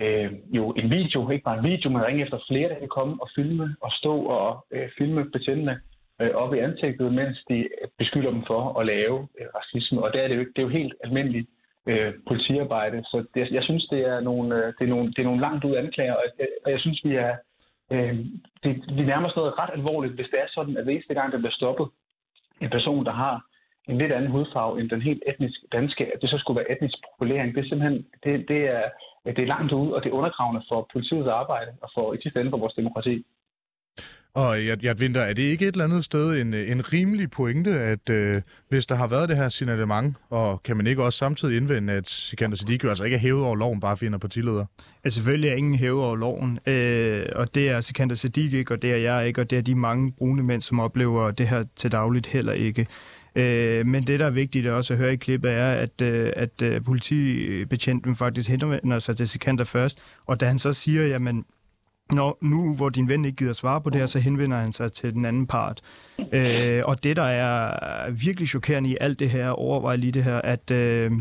[0.00, 3.22] øh, jo en video, ikke bare en video, men ringe efter flere, der kan komme
[3.22, 5.80] og filme og stå og øh, filme betjentene
[6.20, 10.02] øh, op i ansigtet, mens de øh, beskylder dem for at lave øh, racisme.
[10.02, 11.48] Og der er, det, jo, det er jo helt almindeligt
[11.86, 13.04] øh, politiarbejde.
[13.04, 15.64] Så det, jeg synes, det er nogle, øh, det er nogle, det er nogle langt
[15.64, 17.36] ud anklager, og, jeg, og jeg synes, vi er
[17.92, 18.18] øh,
[18.62, 21.38] det, vi nærmer os noget ret alvorligt, hvis det er sådan, at hver gang, der
[21.38, 21.86] bliver stoppet
[22.60, 23.44] en person, der har
[23.88, 26.94] en lidt anden hudfarve end den helt etnisk danske, at det så skulle være etnisk
[27.04, 28.84] profilering, det er simpelthen, det, det er,
[29.26, 32.40] det er langt ude, og det er undergravende for politiets arbejde og for i sidste
[32.40, 33.24] ende for vores demokrati.
[34.34, 37.70] Og jeg, jeg vinter, er det ikke et eller andet sted en, en rimelig pointe,
[37.70, 41.56] at øh, hvis der har været det her signalement, og kan man ikke også samtidig
[41.56, 44.64] indvende, at Sikander Siddiq altså ikke er hævet over loven, bare finder partileder?
[45.04, 48.82] Ja, selvfølgelig er ingen hævet over loven, øh, og det er Sikander Siddiq ikke, og
[48.82, 51.64] det er jeg ikke, og det er de mange brune mænd, som oplever det her
[51.76, 52.86] til dagligt heller ikke.
[53.36, 56.62] Øh, men det, der er vigtigt også at høre i klippet, er, at, øh, at
[56.62, 61.44] øh, politibetjenten faktisk henvender sig til Sikander først, og da han så siger, jamen,
[62.12, 64.92] når, nu hvor din ven ikke gider svare på det her, så henvender han sig
[64.92, 65.80] til den anden part.
[66.32, 70.38] Øh, og det, der er virkelig chokerende i alt det her, overvej lige det her,
[70.38, 71.12] at øh,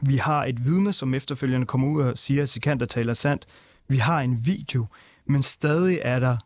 [0.00, 3.46] vi har et vidne, som efterfølgende kommer ud og siger, at Sikander taler sandt.
[3.88, 4.86] Vi har en video,
[5.26, 6.36] men stadig er der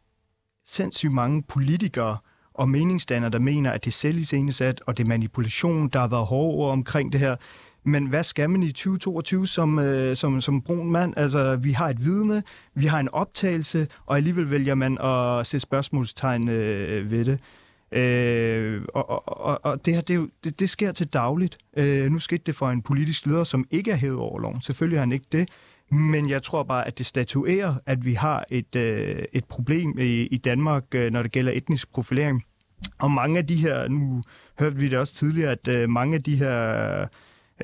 [0.66, 2.16] sindssygt mange politikere,
[2.54, 6.26] og meningsdanner, der mener, at det er selviscenesat, og det er manipulation, der har været
[6.26, 7.36] hårde ord omkring det her.
[7.84, 11.14] Men hvad skal man i 2022 som, øh, som, som brun mand?
[11.16, 12.42] Altså, vi har et vidne,
[12.74, 17.38] vi har en optagelse, og alligevel vælger man at se spørgsmålstegn øh, ved det.
[17.98, 21.58] Øh, og, og, og det her, det, det, det sker til dagligt.
[21.76, 24.62] Øh, nu skete det for en politisk leder, som ikke er hævet over loven.
[24.62, 25.48] Selvfølgelig har han ikke det.
[25.92, 30.26] Men jeg tror bare, at det statuerer, at vi har et, øh, et problem i,
[30.26, 32.44] i Danmark, øh, når det gælder etnisk profilering.
[32.98, 34.22] Og mange af de her, nu
[34.58, 37.06] hørte vi det også tidligere, at øh, mange af de her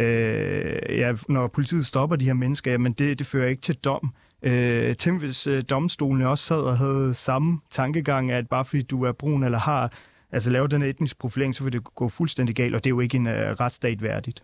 [0.01, 4.15] øh, ja, når politiet stopper de her mennesker, jamen det, det fører ikke til dom.
[4.43, 9.03] Øh, tænk hvis øh, domstolene også sad og havde samme tankegang, at bare fordi du
[9.03, 9.93] er brun eller har
[10.33, 13.01] altså lavet den etnisk profilering, så vil det gå fuldstændig galt, og det er jo
[13.01, 14.43] ikke en øh, retsstat værdigt.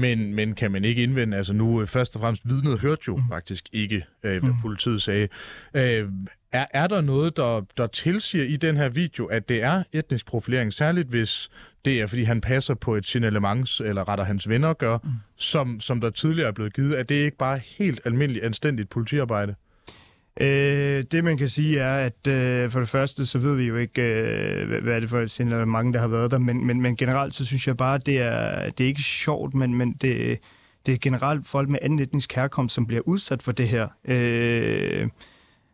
[0.00, 3.16] Men, men kan man ikke indvende, altså nu øh, først og fremmest vidnet hørte jo
[3.16, 3.22] mm.
[3.30, 4.60] faktisk ikke, øh, hvad mm.
[4.62, 5.28] politiet sagde.
[5.74, 6.08] Øh,
[6.52, 10.26] er, er der noget, der, der tilsiger i den her video, at det er etnisk
[10.26, 11.50] profilering, særligt hvis
[11.84, 15.10] det er, fordi han passer på et signalement, eller retter hans venner gør, mm.
[15.36, 16.98] som, som der tidligere er blevet givet?
[16.98, 19.54] Er det ikke bare helt almindeligt anstændigt politiarbejde?
[20.40, 23.76] Øh, det man kan sige er, at øh, for det første, så ved vi jo
[23.76, 26.96] ikke, øh, hvad er det for et signalement, der har været der, men, men, men
[26.96, 30.38] generelt så synes jeg bare, at det er, det er ikke sjovt, men, men det,
[30.86, 33.88] det er generelt folk med anden etnisk herkomst, som bliver udsat for det her.
[34.04, 35.08] Øh,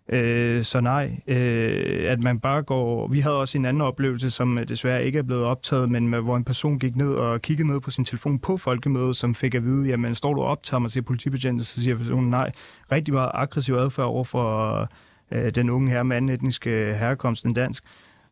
[0.09, 3.09] Øh, så nej, øh, at man bare går...
[3.09, 6.21] Vi havde også en anden oplevelse, som øh, desværre ikke er blevet optaget, men med,
[6.21, 9.55] hvor en person gik ned og kiggede ned på sin telefon på folkemødet, som fik
[9.55, 12.53] at vide, jamen står du op til mig til politibetjenten, så siger personen nej.
[12.93, 14.89] Rigtig meget aggressiv adfærd over for
[15.33, 17.85] øh, den unge her med anden etnisk øh, herkomst end dansk.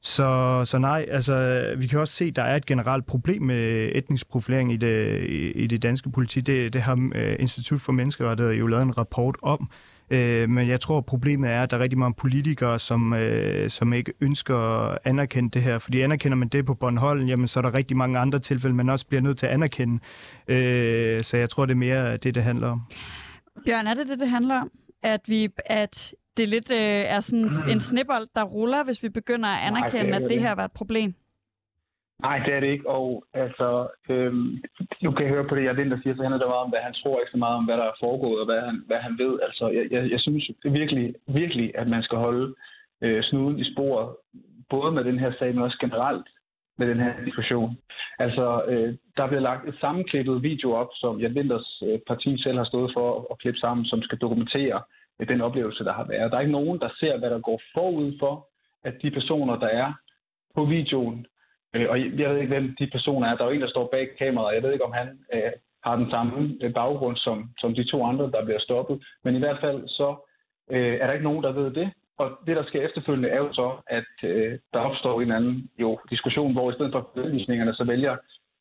[0.02, 3.90] Så, så nej, altså vi kan også se, at der er et generelt problem med
[3.94, 6.40] etnisk profilering i det, i, i det danske politi.
[6.40, 9.70] Det, det har øh, Institut for Menneskerettigheder jo lavet en rapport om,
[10.10, 13.92] Øh, men jeg tror, problemet er, at der er rigtig mange politikere, som, øh, som
[13.92, 15.78] ikke ønsker at anerkende det her.
[15.78, 18.88] Fordi anerkender man det på Bornholm, jamen så er der rigtig mange andre tilfælde, man
[18.88, 19.98] også bliver nødt til at anerkende.
[20.48, 22.80] Øh, så jeg tror, det er mere det, det handler om.
[23.66, 24.70] Bjørn, er det det, det handler om?
[25.02, 29.48] At, vi, at det lidt øh, er sådan en snibbold, der ruller, hvis vi begynder
[29.48, 31.14] at anerkende, Nej, det at det her var et problem?
[32.26, 34.62] Nej, det er det ikke, og altså, øhm,
[35.02, 36.80] nu kan jeg høre på det, jeg der siger, så handler det meget om, hvad
[36.88, 39.18] han tror, ikke så meget om, hvad der er foregået, og hvad han, hvad han
[39.18, 39.38] ved.
[39.46, 42.54] Altså, jeg, jeg, jeg synes virkelig, virkelig, at man skal holde
[43.02, 44.08] øh, snuden i sporet,
[44.70, 46.26] både med den her sag, men også generelt
[46.78, 47.76] med den her diskussion.
[48.18, 52.58] Altså, øh, der bliver lagt et sammenklippet video op, som Jan Winters øh, parti selv
[52.58, 54.82] har stået for at klippe sammen, som skal dokumentere
[55.20, 56.30] øh, den oplevelse, der har været.
[56.30, 58.48] Der er ikke nogen, der ser, hvad der går forud for,
[58.84, 59.92] at de personer, der er
[60.54, 61.26] på videoen,
[61.74, 63.37] Øh, og jeg ved ikke, hvem de personer er.
[63.37, 64.54] Der er jo en, der står bag kameraet.
[64.54, 65.52] Jeg ved ikke, om han øh,
[65.84, 69.04] har den samme øh, baggrund som, som de to andre, der bliver stoppet.
[69.24, 70.08] Men i hvert fald så
[70.70, 71.90] øh, er der ikke nogen, der ved det.
[72.18, 75.98] Og det, der sker efterfølgende, er jo så, at øh, der opstår en anden jo,
[76.10, 78.16] diskussion, hvor i stedet for udvisningerne, så vælger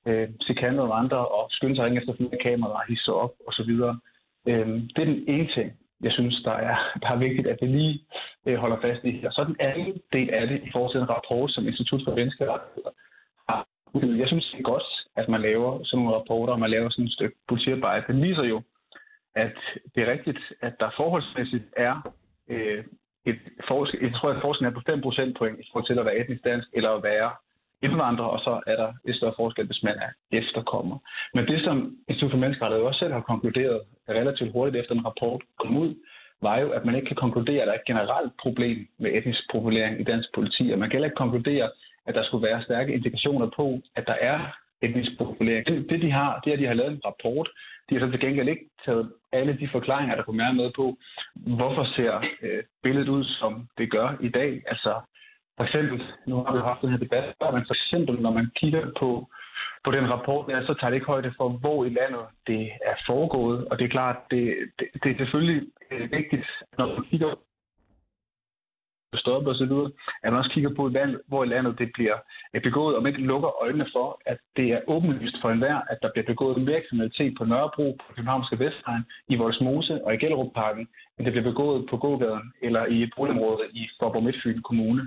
[0.08, 3.72] øh, Sikander og andre og skynde sig efter flere kameraer og hisse op osv.
[4.48, 5.72] Øh, det er den ene ting
[6.04, 8.06] jeg synes, der er, der er vigtigt, at vi lige
[8.46, 9.32] øh, holder fast i her.
[9.32, 12.92] Så den anden del af det i forhold til en rapport, som Institut for Menneskerettigheder
[13.50, 16.90] har Jeg synes, det er godt, at man laver sådan nogle rapporter, og man laver
[16.90, 18.14] sådan et stykke politiarbejde.
[18.14, 18.62] Den viser jo,
[19.36, 19.58] at
[19.96, 22.14] det er rigtigt, at der forholdsmæssigt er
[22.50, 22.84] øh,
[23.26, 26.18] et forskel, jeg tror, at forskellen er på 5 procentpoint i forhold til at være
[26.18, 27.32] etnisk dansk eller at være
[27.84, 30.98] indvandrer, og så er der et større forskel, hvis man er efterkommer.
[31.34, 35.42] Men det, som Institut for Menneskerettighed også selv har konkluderet relativt hurtigt efter en rapport
[35.60, 35.96] kom ud,
[36.42, 39.42] var jo, at man ikke kan konkludere, at der er et generelt problem med etnisk
[39.52, 41.70] profilering i dansk politi, og man kan heller ikke konkludere,
[42.08, 44.40] at der skulle være stærke indikationer på, at der er
[44.82, 45.66] etnisk profilering.
[45.68, 47.50] Det, det de har, det er, at de har lavet en rapport.
[47.90, 50.98] De har så til gengæld ikke taget alle de forklaringer, der kunne være med på,
[51.36, 54.64] hvorfor ser øh, billedet ud, som det gør i dag.
[54.68, 54.94] Altså,
[55.58, 58.84] for eksempel, nu har vi haft den her debat, men for eksempel, når man kigger
[59.00, 59.10] på,
[59.84, 62.96] på den rapport, der, så tager det ikke højde for, hvor i landet det er
[63.08, 63.68] foregået.
[63.68, 65.62] Og det er klart, det, det, det er selvfølgelig
[65.92, 67.36] øh, vigtigt, når man kigger
[69.16, 69.74] stoppe osv.,
[70.24, 70.84] at man også kigger på,
[71.28, 72.18] hvor i landet det bliver
[72.54, 75.98] øh, begået, og man ikke lukker øjnene for, at det er åbenlyst for enhver, at
[76.02, 80.88] der bliver begået mere kriminalitet på Nørrebro, på Københavnske Vestegn, i Voldsmose og i Gellerup-parken,
[81.18, 85.04] end det bliver begået på gågaden eller i et boligområde i Forborg Midtfyn Kommune.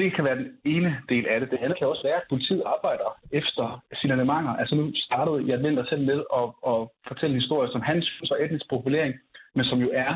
[0.00, 1.50] Det kan være den ene del af det.
[1.50, 3.64] Det andet kan også være, at politiet arbejder efter
[4.00, 4.54] signalementer.
[4.60, 8.36] Altså nu startede jeg Vinter selv med at, at fortælle historier, som han synes var
[8.44, 9.14] etnisk profilering,
[9.54, 10.12] men som jo er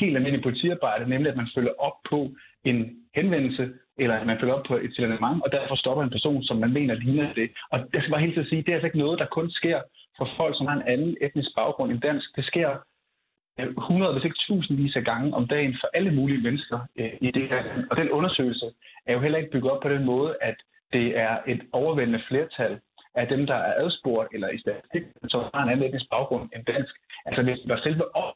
[0.00, 2.18] helt almindelig politiarbejde, nemlig at man følger op på
[2.64, 2.78] en
[3.14, 3.64] henvendelse,
[3.98, 6.72] eller at man følger op på et signalement, og derfor stopper en person, som man
[6.72, 7.50] mener ligner det.
[7.72, 9.50] Og det skal bare helt til at sige, det er altså ikke noget, der kun
[9.50, 9.80] sker
[10.18, 12.36] for folk, som har en anden etnisk baggrund end dansk.
[12.36, 12.68] Det sker
[13.58, 17.48] 100, hvis ikke tusindvis af gange om dagen for alle mulige mennesker øh, i det
[17.48, 18.66] her Og den undersøgelse
[19.06, 20.56] er jo heller ikke bygget op på den måde, at
[20.92, 22.80] det er et overvældende flertal
[23.14, 26.64] af dem, der er adspurgt eller i statistik, som har en anden etnisk baggrund end
[26.64, 26.94] dansk.
[27.26, 28.34] Altså hvis der selve op,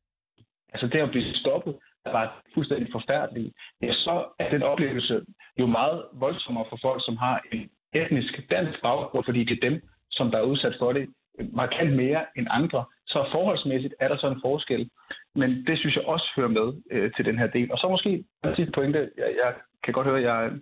[0.72, 5.24] altså det at blive stoppet, der var fuldstændig forfærdeligt, ja, så er den oplevelse
[5.60, 9.82] jo meget voldsommere for folk, som har en etnisk dansk baggrund, fordi det er dem,
[10.10, 11.08] som der er udsat for det
[11.38, 12.84] øh, markant mere end andre.
[13.06, 14.90] Så forholdsmæssigt er der så en forskel.
[15.34, 17.72] Men det synes jeg også hører med øh, til den her del.
[17.72, 19.54] Og så måske den sidste pointe, jeg, jeg
[19.84, 20.52] kan godt høre, jeg,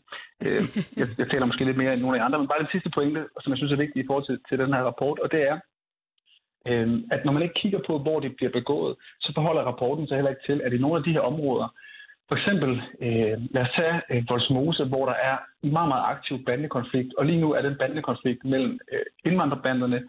[0.47, 0.62] øh,
[1.01, 2.90] jeg, jeg taler måske lidt mere end nogle af de andre, men bare den sidste
[2.95, 5.42] pointe, som jeg synes er vigtig i forhold til, til den her rapport, og det
[5.51, 5.57] er,
[6.68, 10.16] øh, at når man ikke kigger på, hvor det bliver begået, så forholder rapporten sig
[10.16, 11.68] heller ikke til, at i nogle af de her områder,
[12.28, 12.70] for eksempel,
[13.07, 17.26] øh, lad os tage øh, Volsmose, hvor der er en meget, meget aktiv bandekonflikt, og
[17.26, 20.03] lige nu er den bandekonflikt mellem øh, indvandrerbanderne,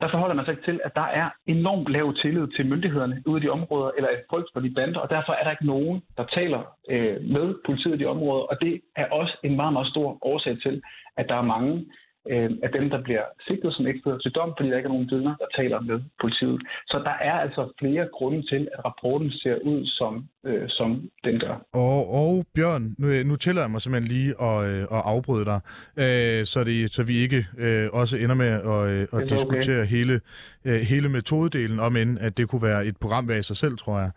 [0.00, 3.40] der forholder man sig ikke til, at der er enormt lav tillid til myndighederne ude
[3.40, 6.02] i de områder, eller et frygt for de bander, og derfor er der ikke nogen,
[6.16, 9.88] der taler øh, med politiet i de områder, og det er også en meget, meget
[9.88, 10.82] stor årsag til,
[11.16, 11.86] at der er mange
[12.30, 14.96] øh, af dem, der bliver sigtet, som ikke fører til dom, fordi der ikke er
[14.96, 16.60] nogen vidner, der taler med politiet.
[16.86, 21.40] Så der er altså flere grunde til, at rapporten ser ud, som, øh, som den
[21.40, 21.56] gør.
[21.72, 25.60] Og, og Bjørn, nu, nu tillader jeg mig simpelthen lige at, øh, at afbryde dig,
[25.96, 29.90] øh, så, det, så vi ikke øh, også ender med at, øh, at diskutere okay.
[29.96, 30.20] hele,
[30.64, 33.98] øh, hele metodedelen, om end at det kunne være et program i sig selv, tror
[33.98, 34.10] jeg.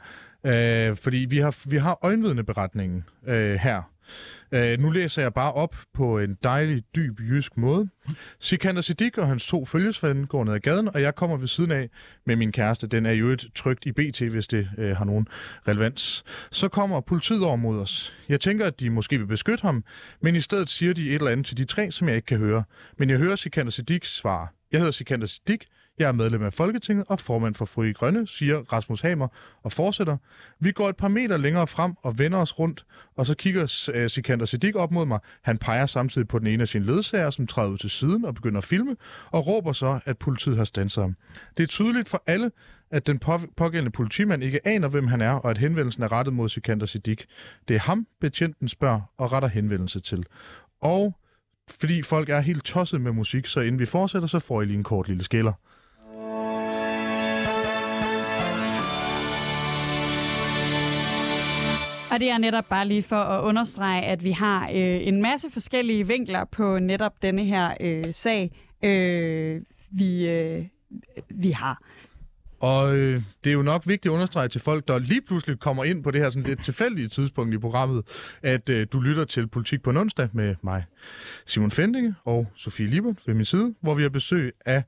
[0.45, 3.82] Øh, fordi vi har, vi har øjenvidneberetningen øh, her.
[4.51, 7.89] Uh, nu læser jeg bare op på en dejlig, dyb jysk måde.
[8.39, 11.72] Sikander Siddiq og hans to følgesvende går ned ad gaden, og jeg kommer ved siden
[11.72, 11.89] af
[12.26, 12.88] med min kæreste.
[12.88, 15.28] Den er jo et trygt i BT, hvis det uh, har nogen
[15.68, 16.24] relevans.
[16.51, 18.16] Så kommer politiet over mod os.
[18.30, 19.84] Jeg tænker, at de måske vil beskytte ham,
[20.22, 22.38] men i stedet siger de et eller andet til de tre, som jeg ikke kan
[22.38, 22.64] høre.
[22.97, 24.47] Men jeg hører Sikander Siddiq svare.
[24.72, 25.62] Jeg hedder Sikander Siddiq,
[26.00, 29.28] jeg er medlem af Folketinget og formand for Fri Grønne, siger Rasmus Hamer
[29.64, 30.18] og fortsætter.
[30.60, 32.86] Vi går et par meter længere frem og vender os rundt,
[33.16, 35.20] og så kigger øh, Sikander Siddiq op mod mig.
[35.41, 38.36] Han peger samtidig på den ene af sine ledsager, som træder ud til siden og
[38.36, 38.95] begynder at filme,
[39.32, 41.16] og råber så, at politiet har standset ham.
[41.58, 42.52] Det er tydeligt for alle,
[42.91, 43.20] at den
[43.58, 47.24] pågældende politimand ikke aner, hvem han er, og at henvendelsen er rettet mod Sikander Siddiq.
[47.68, 50.26] Det er ham, betjenten spørger og retter henvendelse til.
[50.82, 51.16] Og
[51.70, 54.78] fordi folk er helt tosset med musik, så inden vi fortsætter, så får I lige
[54.78, 55.54] en kort lille skiller.
[62.20, 65.47] Og det er netop bare lige for at understrege, at vi har øh, en masse
[65.51, 68.51] forskellige vinkler på netop denne her øh, sag,
[68.84, 69.61] øh,
[69.91, 70.65] vi, øh,
[71.30, 71.82] vi har.
[72.59, 75.84] Og øh, det er jo nok vigtigt at understrege til folk, der lige pludselig kommer
[75.84, 78.03] ind på det her sådan lidt tilfældige tidspunkt i programmet,
[78.43, 80.86] at øh, du lytter til Politik på en onsdag med mig,
[81.45, 84.84] Simon Fendinge og Sofie Libert ved min side, hvor vi har besøg af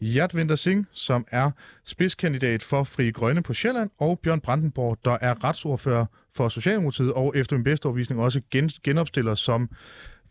[0.00, 1.50] Jadvinder Singh, som er
[1.84, 6.06] spidskandidat for Fri Grønne på Sjælland, og Bjørn Brandenborg, der er retsordfører
[6.36, 9.70] for Socialdemokratiet, og efter en bedste overvisning også gen- genopstiller som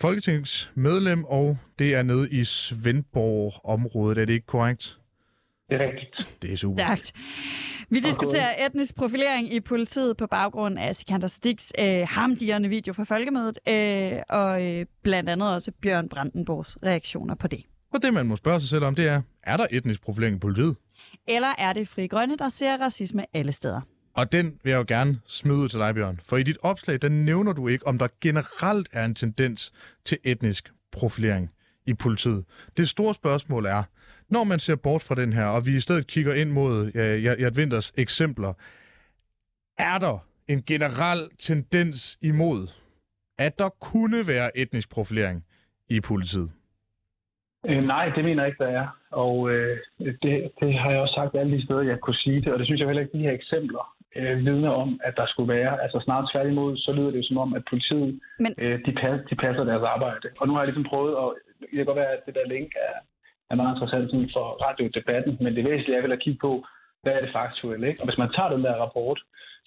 [0.01, 4.17] folketingsmedlem, og det er nede i Svendborg-området.
[4.17, 4.97] Er det ikke korrekt?
[5.69, 6.41] Det er rigtigt.
[6.41, 6.83] Det er super.
[6.85, 7.11] Stærkt.
[7.89, 13.03] Vi diskuterer etnisk profilering i politiet på baggrund af Sikander Sticks øh, hamdierne video fra
[13.03, 17.63] Folkemødet, øh, og øh, blandt andet også Bjørn Brandenborgs reaktioner på det.
[17.93, 20.39] Og det, man må spørge sig selv om, det er, er der etnisk profilering i
[20.39, 20.75] politiet?
[21.27, 23.81] Eller er det Fri Grønne, der ser racisme alle steder?
[24.15, 26.19] Og den vil jeg jo gerne smide ud til dig, Bjørn.
[26.29, 29.73] For i dit opslag, der nævner du ikke, om der generelt er en tendens
[30.05, 31.51] til etnisk profilering
[31.85, 32.45] i politiet.
[32.77, 33.83] Det store spørgsmål er,
[34.29, 36.91] når man ser bort fra den her, og vi i stedet kigger ind mod
[37.39, 38.53] ja, Winters eksempler,
[39.77, 42.67] er der en generel tendens imod,
[43.37, 45.45] at der kunne være etnisk profilering
[45.89, 46.51] i politiet?
[47.65, 48.87] Øh, nej, det mener jeg ikke, der er.
[49.11, 52.53] Og øh, det, det har jeg også sagt alle de steder, jeg kunne sige det.
[52.53, 55.53] Og det synes jeg heller ikke, de her eksempler øh, vidner om, at der skulle
[55.53, 55.81] være.
[55.83, 58.51] Altså snart tværtimod, så lyder det jo som om, at politiet Men...
[58.57, 60.27] øh, de, passer, de passer deres arbejde.
[60.39, 62.71] Og nu har jeg ligesom prøvet, og det kan godt være, at det der link
[62.89, 62.95] er,
[63.51, 66.53] er meget interessant sådan for radiodebatten, men det væsentlige er vel at kigge på,
[67.03, 67.87] hvad er det faktuelle.
[67.87, 68.01] Ikke?
[68.01, 69.19] Og hvis man tager den der rapport,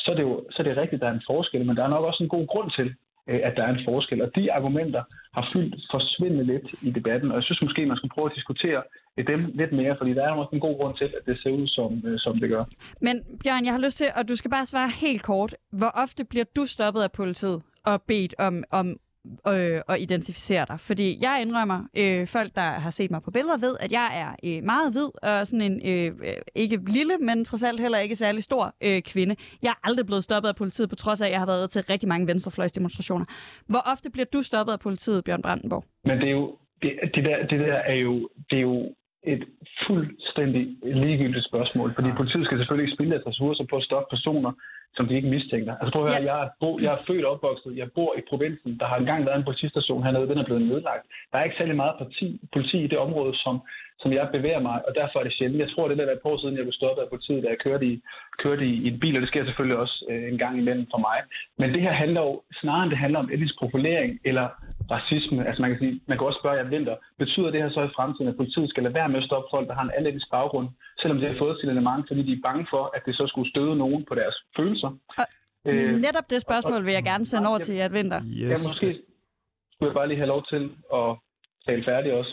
[0.02, 1.84] så er det jo så er det rigtigt, at der er en forskel, men der
[1.84, 2.88] er nok også en god grund til,
[3.30, 4.22] Øh, at der er en forskel.
[4.22, 5.02] Og de argumenter
[5.34, 8.82] har fyldt forsvindende lidt i debatten, og jeg synes måske, man skulle prøve at diskutere
[9.16, 11.50] øh, dem lidt mere, fordi der er også en god grund til, at det ser
[11.50, 12.64] ud, som, øh, som det gør.
[13.00, 13.14] Men
[13.44, 15.54] Bjørn, jeg har lyst til, og du skal bare svare helt kort.
[15.72, 18.86] Hvor ofte bliver du stoppet af politiet og bedt om, om
[19.48, 20.80] øh, at identificere dig.
[20.80, 24.56] Fordi jeg indrømmer, øh, folk, der har set mig på billeder, ved, at jeg er
[24.56, 28.16] øh, meget hvid og sådan en, øh, øh, ikke lille, men trods alt heller ikke
[28.16, 29.36] særlig stor øh, kvinde.
[29.62, 31.82] Jeg er aldrig blevet stoppet af politiet, på trods af, at jeg har været til
[31.82, 33.24] rigtig mange venstrefløjsdemonstrationer.
[33.66, 35.84] Hvor ofte bliver du stoppet af politiet, Bjørn Brandenborg?
[36.04, 38.94] Men det er jo, det, det, der, det der er jo, det er jo
[39.26, 39.42] et
[39.86, 44.52] fuldstændig ligegyldigt spørgsmål, fordi politiet skal selvfølgelig ikke spille deres ressourcer på at stoppe personer,
[44.96, 45.72] som de ikke mistænker.
[45.80, 46.30] Altså prøv at høre, ja.
[46.30, 49.26] jeg, er, bo, jeg er født og opvokset, jeg bor i provinsen, der har engang
[49.26, 51.04] været en politistation hernede, den er blevet nedlagt.
[51.30, 53.54] Der er ikke særlig meget politi, politi i det område, som,
[54.02, 55.64] som jeg bevæger mig, og derfor er det sjældent.
[55.64, 57.58] Jeg tror, det er et par år siden, jeg blev stoppet af politiet, da jeg
[57.66, 57.94] kørte i,
[58.42, 61.00] kørte i, i en bil, og det sker selvfølgelig også øh, en gang imellem for
[61.08, 61.18] mig.
[61.60, 64.46] Men det her handler jo, snarere end det handler om etnisk profilering eller
[64.90, 67.82] racisme, altså man kan sige, man kan også spørge, jeg venter, betyder det her så
[67.82, 70.08] i fremtiden, at politiet skal lade være med at stoppe folk, der har en anden
[70.10, 70.68] etnisk baggrund,
[71.00, 73.76] selvom de har fået signalement, fordi de er bange for, at det så skulle støde
[73.76, 74.90] nogen på deres følelser?
[75.18, 75.26] Og
[75.72, 78.20] øh, netop det spørgsmål vil jeg gerne sende over til jer, Vinter.
[78.24, 78.50] Yes.
[78.52, 78.88] Ja, måske
[79.72, 80.62] skulle jeg bare lige have lov til
[80.94, 81.08] at
[81.66, 82.32] tale færdig også.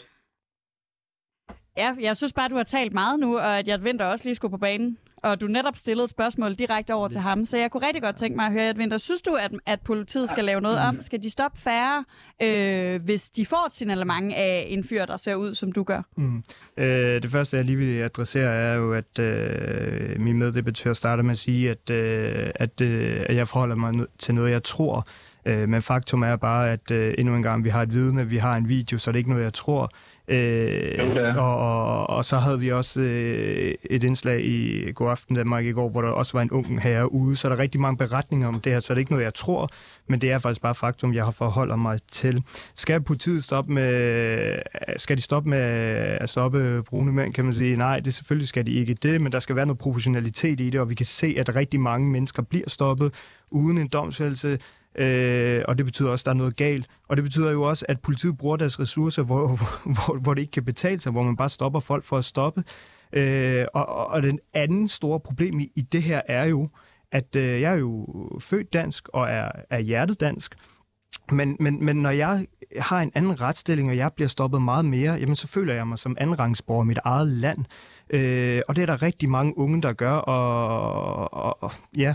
[1.77, 4.35] Ja, jeg synes bare, du har talt meget nu, og at jeg venter også lige
[4.35, 4.97] skulle på banen.
[5.23, 8.15] Og du netop stillede et spørgsmål direkte over til ham, så jeg kunne rigtig godt
[8.15, 11.01] tænke mig at høre, at Vinter, synes du, at, at politiet skal lave noget om?
[11.01, 12.05] Skal de stoppe færre,
[12.43, 16.01] øh, hvis de får et signalement af en fyr, der ser ud, som du gør?
[16.17, 16.43] Mm.
[16.77, 16.85] Øh,
[17.21, 21.37] det første, jeg lige vil adressere, er jo, at øh, min meddebattør starter med at
[21.37, 25.05] sige, at, øh, at, øh, at jeg forholder mig til noget, jeg tror.
[25.45, 28.37] Øh, men faktum er bare, at øh, endnu en gang, vi har et vidne, vi
[28.37, 29.91] har en video, så det er ikke noget, jeg tror.
[30.27, 35.09] Øh, Jo, det og, og, og så havde vi også øh, et indslag i God
[35.09, 37.59] Aften Danmark i går, hvor der også var en ung herre ude, så er der
[37.59, 39.69] rigtig mange beretninger om det her, så det er ikke noget, jeg tror,
[40.07, 42.43] men det er faktisk bare faktum, jeg har forholdt mig til.
[42.75, 44.55] Skal politiet stoppe med,
[44.97, 45.59] skal de stoppe med
[46.21, 47.75] at stoppe brune mænd, kan man sige?
[47.75, 50.79] Nej, det selvfølgelig skal de ikke det, men der skal være noget proportionalitet i det,
[50.81, 53.13] og vi kan se, at rigtig mange mennesker bliver stoppet
[53.51, 54.59] uden en domsfældelse,
[54.95, 56.87] Øh, og det betyder også, at der er noget galt.
[57.09, 59.47] Og det betyder jo også, at politiet bruger deres ressourcer, hvor,
[59.93, 62.63] hvor, hvor det ikke kan betale sig, hvor man bare stopper folk for at stoppe.
[63.13, 66.69] Øh, og, og, og den anden store problem i, i det her er jo,
[67.11, 68.07] at øh, jeg er jo
[68.39, 70.55] født dansk og er, er hjertet dansk.
[71.31, 72.45] Men, men, men når jeg
[72.77, 75.99] har en anden retsstilling, og jeg bliver stoppet meget mere, jamen så føler jeg mig
[75.99, 77.65] som andenrangsborger i mit eget land.
[78.09, 82.13] Øh, og det er der rigtig mange unge, der gør, og, og, og ja...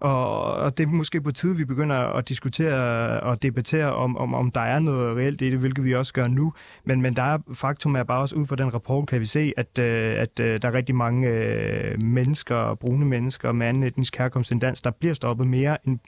[0.00, 4.34] Og, og det er måske på tide, vi begynder at diskutere og debattere, om, om,
[4.34, 6.52] om der er noget reelt i det, hvilket vi også gør nu.
[6.84, 9.52] Men, men der er faktum er bare også ud fra den rapport, kan vi se,
[9.56, 14.16] at, øh, at øh, der er rigtig mange øh, mennesker, brune mennesker med anden etnisk
[14.16, 15.98] herkomst end dansk, der bliver stoppet mere end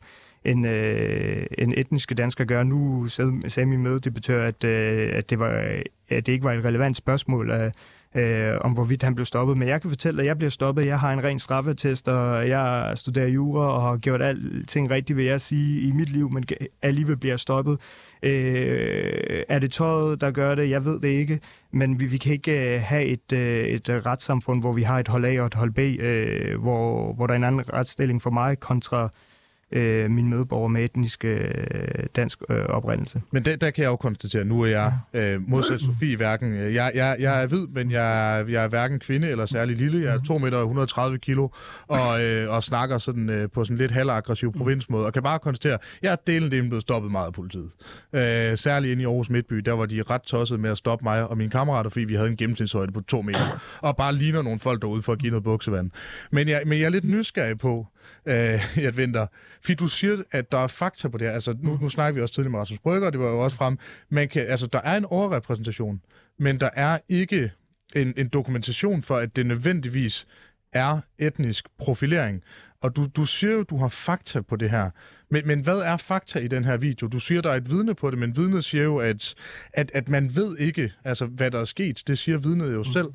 [0.45, 2.62] en, øh, en etniske dansker gør.
[2.62, 5.49] Nu sagde min meddebattør, at, øh, at, det var,
[6.09, 7.72] at det ikke var et relevant spørgsmål, øh,
[8.14, 9.58] øh, om hvorvidt han blev stoppet.
[9.58, 10.86] Men jeg kan fortælle, at jeg bliver stoppet.
[10.86, 15.24] Jeg har en ren straffetest, og jeg studerer jura og har gjort alting rigtigt, vil
[15.24, 16.44] jeg sige, i mit liv, men
[16.82, 17.78] alligevel bliver jeg stoppet.
[18.22, 20.70] Øh, er det tøjet, der gør det?
[20.70, 21.40] Jeg ved det ikke.
[21.72, 25.08] Men vi, vi kan ikke øh, have et, øh, et retssamfund, hvor vi har et
[25.08, 28.30] hold A og et hold B, øh, hvor, hvor der er en anden retsstilling for
[28.30, 29.11] mig kontra
[29.72, 31.50] øh, mine medborgere med etnisk øh,
[32.16, 33.22] dansk øh, oprindelse.
[33.30, 36.54] Men der, der kan jeg jo konstatere, nu er jeg øh, modsat Sofie hverken.
[36.54, 40.04] Jeg, jeg, jeg er hvid, men jeg, jeg er hverken kvinde eller særlig lille.
[40.04, 41.48] Jeg er 2 meter og 130 kilo
[41.88, 45.06] og, øh, og snakker sådan, øh, på sådan lidt halvaggressiv provinsmåde.
[45.06, 47.70] Og kan bare konstatere, jeg er delen det blevet stoppet meget af politiet.
[48.12, 51.28] Øh, særligt inde i Aarhus Midtby, der var de ret tosset med at stoppe mig
[51.28, 53.78] og mine kammerater, fordi vi havde en gennemsnitshøjde på 2 meter.
[53.80, 55.90] Og bare ligner nogle folk derude for at give noget buksevand.
[56.30, 57.86] Men jeg, men jeg er lidt nysgerrig på,
[58.26, 59.26] øh, at vinter.
[59.61, 61.34] Fordi du siger, at der er fakta på det her.
[61.34, 63.78] Altså, nu, nu snakker vi også tidligere med Rasmus Brygger, det var jo også frem.
[64.08, 66.02] Man kan, altså, der er en overrepræsentation,
[66.38, 67.52] men der er ikke
[67.94, 70.26] en, en dokumentation for, at det nødvendigvis
[70.72, 72.42] er etnisk profilering.
[72.82, 74.90] Og du, du siger jo, du har fakta på det her.
[75.30, 77.06] Men, men hvad er fakta i den her video?
[77.06, 79.34] Du siger, der er et vidne på det, men vidnet siger jo, at,
[79.72, 82.02] at, at man ved ikke, altså, hvad der er sket.
[82.06, 83.08] Det siger vidnet jo selv.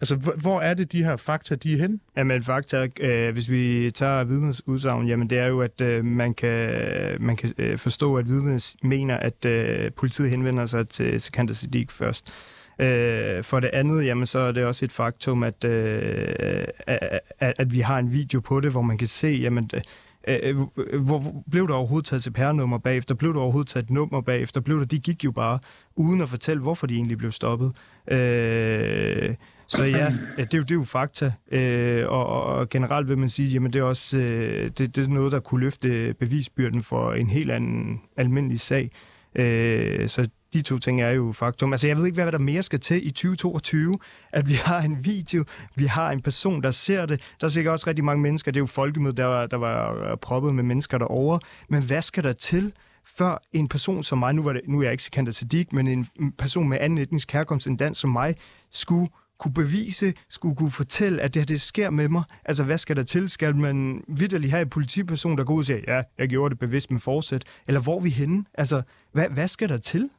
[0.00, 2.00] Altså, hvor er det, de her fakta, de er hen?
[2.16, 6.34] Jamen, fakta, øh, hvis vi tager vidnets udsagn, jamen, det er jo, at øh, man
[6.34, 6.72] kan,
[7.20, 11.90] man kan øh, forstå, at vidnet mener, at øh, politiet henvender sig til Sikander Siddiq
[11.90, 12.32] først.
[12.78, 17.20] Øh, for det andet, jamen, så er det også et faktum, at, øh, at,
[17.58, 19.80] at vi har en video på det, hvor man kan se, jamen, øh,
[20.28, 20.56] øh
[21.00, 23.14] hvor blev der overhovedet taget CPR-nummer bagefter?
[23.14, 24.60] Blev der overhovedet taget et nummer bagefter?
[24.60, 25.58] Blev der, de gik jo bare
[25.96, 27.72] uden at fortælle, hvorfor de egentlig blev stoppet.
[28.10, 29.34] Øh,
[29.66, 31.32] så ja, det er jo, det er jo fakta.
[31.52, 35.08] Øh, og, og generelt vil man sige, jamen det er også øh, det, det er
[35.08, 38.90] noget, der kunne løfte bevisbyrden for en helt anden almindelig sag.
[39.34, 41.72] Øh, så de to ting er jo faktum.
[41.72, 43.98] Altså, jeg ved ikke, hvad der mere skal til i 2022,
[44.32, 45.44] at vi har en video,
[45.74, 47.20] vi har en person, der ser det.
[47.40, 48.52] Der er sikkert også rigtig mange mennesker.
[48.52, 51.40] Det er jo folkemødet, der var, der var øh, proppet med mennesker derovre.
[51.68, 52.72] Men hvad skal der til,
[53.16, 55.88] før en person som mig, nu, var det, nu er jeg ikke Sikander Siddiq, men
[55.88, 58.34] en person med anden etnisk herkomst end dansk som mig,
[58.70, 62.22] skulle kunne bevise, skulle kunne fortælle, at det her det sker med mig.
[62.44, 63.30] Altså, hvad skal der til?
[63.30, 66.58] Skal man vidderligt have en politiperson, der går ud og siger, ja, jeg gjorde det
[66.58, 67.44] bevidst med forsæt?
[67.66, 68.44] Eller hvor er vi henne?
[68.54, 68.82] Altså,
[69.12, 70.10] hvad, hvad skal der til?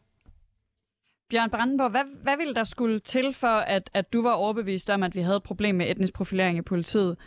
[1.30, 5.04] Bjørn Brandenborg, hvad, hvad ville der skulle til for, at, at du var overbevist om,
[5.04, 7.18] at vi havde et problem med etnisk profilering i politiet?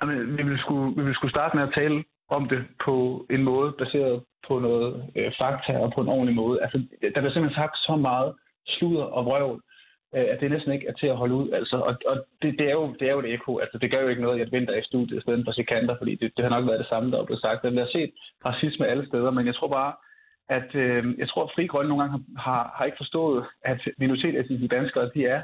[0.00, 3.42] Jamen, vi ville skulle, vi ville skulle starte med at tale om det på en
[3.42, 6.62] måde, baseret på noget øh, fakta og på en ordentlig måde.
[6.62, 8.34] Altså, der bliver simpelthen sagt så meget
[8.66, 9.60] sludder og vrøvl,
[10.14, 11.50] øh, at det næsten ikke er til at holde ud.
[11.50, 13.58] Altså, og og det, det, er jo, det er jo et ekko.
[13.58, 15.96] Altså, det gør jo ikke noget, at jeg venter i studiet i stedet for sekanter,
[15.98, 17.62] fordi det, det har nok været det samme, der er blevet sagt.
[17.62, 18.10] Der bliver set
[18.44, 19.92] racisme alle steder, men jeg tror bare,
[20.48, 24.68] at øh, jeg tror, at Fri Grønne nogle gange har, har ikke forstået, at minoritetsetniske
[24.68, 25.42] danskere, de er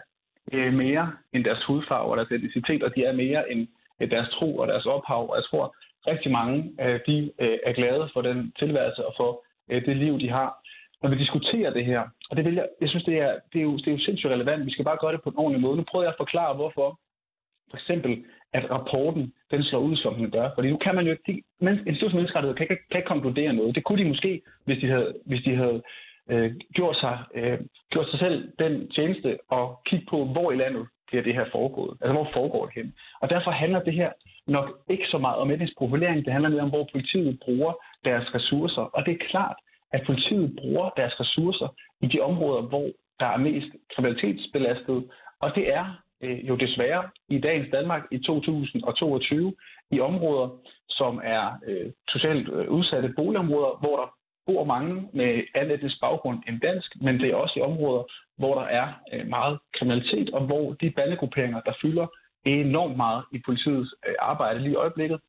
[0.52, 3.68] øh, mere end deres hudfarve og deres etnicitet, og de er mere end
[4.10, 5.30] deres tro og deres ophav.
[5.30, 5.74] Og jeg tror,
[6.06, 10.20] rigtig mange øh, de øh, er glade for den tilværelse og for øh, det liv,
[10.20, 10.50] de har.
[11.02, 13.62] når vi diskuterer det her, og det vil jeg, jeg synes, det er, det, er
[13.62, 15.76] jo, det er jo sindssygt relevant, vi skal bare gøre det på en ordentlig måde.
[15.76, 16.98] Nu prøver jeg at forklare, hvorfor
[17.70, 20.50] for eksempel, at rapporten den slår ud, som den gør.
[20.54, 23.52] Fordi nu kan man jo, ikke, men Institut for Menneskerettighed kan, ikke, kan ikke konkludere
[23.52, 23.74] noget.
[23.74, 25.82] Det kunne de måske, hvis de havde, hvis de havde
[26.30, 27.58] øh, gjort, sig, øh,
[27.90, 31.98] gjort sig selv den tjeneste og kigge på, hvor i landet bliver det her foregået.
[32.00, 32.94] Altså, hvor foregår det hen?
[33.20, 34.12] Og derfor handler det her
[34.46, 36.24] nok ikke så meget om etnisk profilering.
[36.24, 37.72] Det handler mere om, hvor politiet bruger
[38.04, 38.82] deres ressourcer.
[38.82, 39.56] Og det er klart,
[39.92, 41.68] at politiet bruger deres ressourcer
[42.00, 42.88] i de områder, hvor
[43.20, 45.10] der er mest kriminalitetsbelastet.
[45.40, 45.84] Og det er
[46.22, 49.54] øh, jo desværre i dagens Danmark i 2022
[49.90, 50.48] i områder,
[50.88, 54.14] som er øh, socialt øh, udsatte boligområder, hvor der
[54.46, 58.02] bor mange med anden etnisk baggrund end dansk, men det er også i områder,
[58.38, 62.06] hvor der er øh, meget kriminalitet, og hvor de bandegrupperinger, der fylder
[62.44, 65.20] enormt meget i politiets øh, arbejde lige i øjeblikket,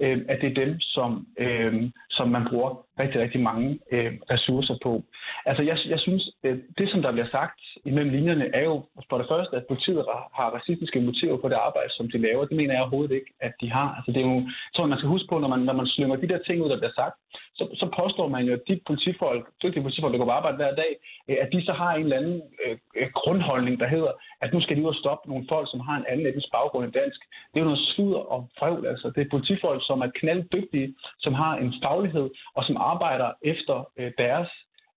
[0.00, 4.76] øh, at det er dem, som, øh, som man bruger rigtig, rigtig mange øh, ressourcer
[4.82, 5.02] på.
[5.46, 8.76] Altså, jeg, jeg synes, øh, det som der bliver sagt imellem linjerne, er jo
[9.10, 10.04] for det første, at politiet
[10.38, 12.44] har racistiske motiver på det arbejde, som de laver.
[12.44, 13.88] Det mener jeg overhovedet ikke, at de har.
[13.96, 14.42] Altså, det er jo,
[14.74, 16.78] så man skal huske på, når man, når man slynger de der ting ud, der
[16.78, 17.16] bliver sagt,
[17.58, 20.74] så, så påstår man jo, at de politifolk, dygtige politifolk, der går på arbejde hver
[20.74, 20.92] dag,
[21.28, 24.60] øh, at de så har en eller anden øh, øh grundholdning, der hedder, at nu
[24.60, 27.20] skal de ud og stoppe nogle folk, som har en anden etnisk baggrund end dansk.
[27.50, 29.06] Det er jo noget sludder og frøvl, altså.
[29.14, 30.94] Det er politifolk, som er knalddygtige,
[31.24, 34.48] som har en faglighed, og som arbejder efter øh, deres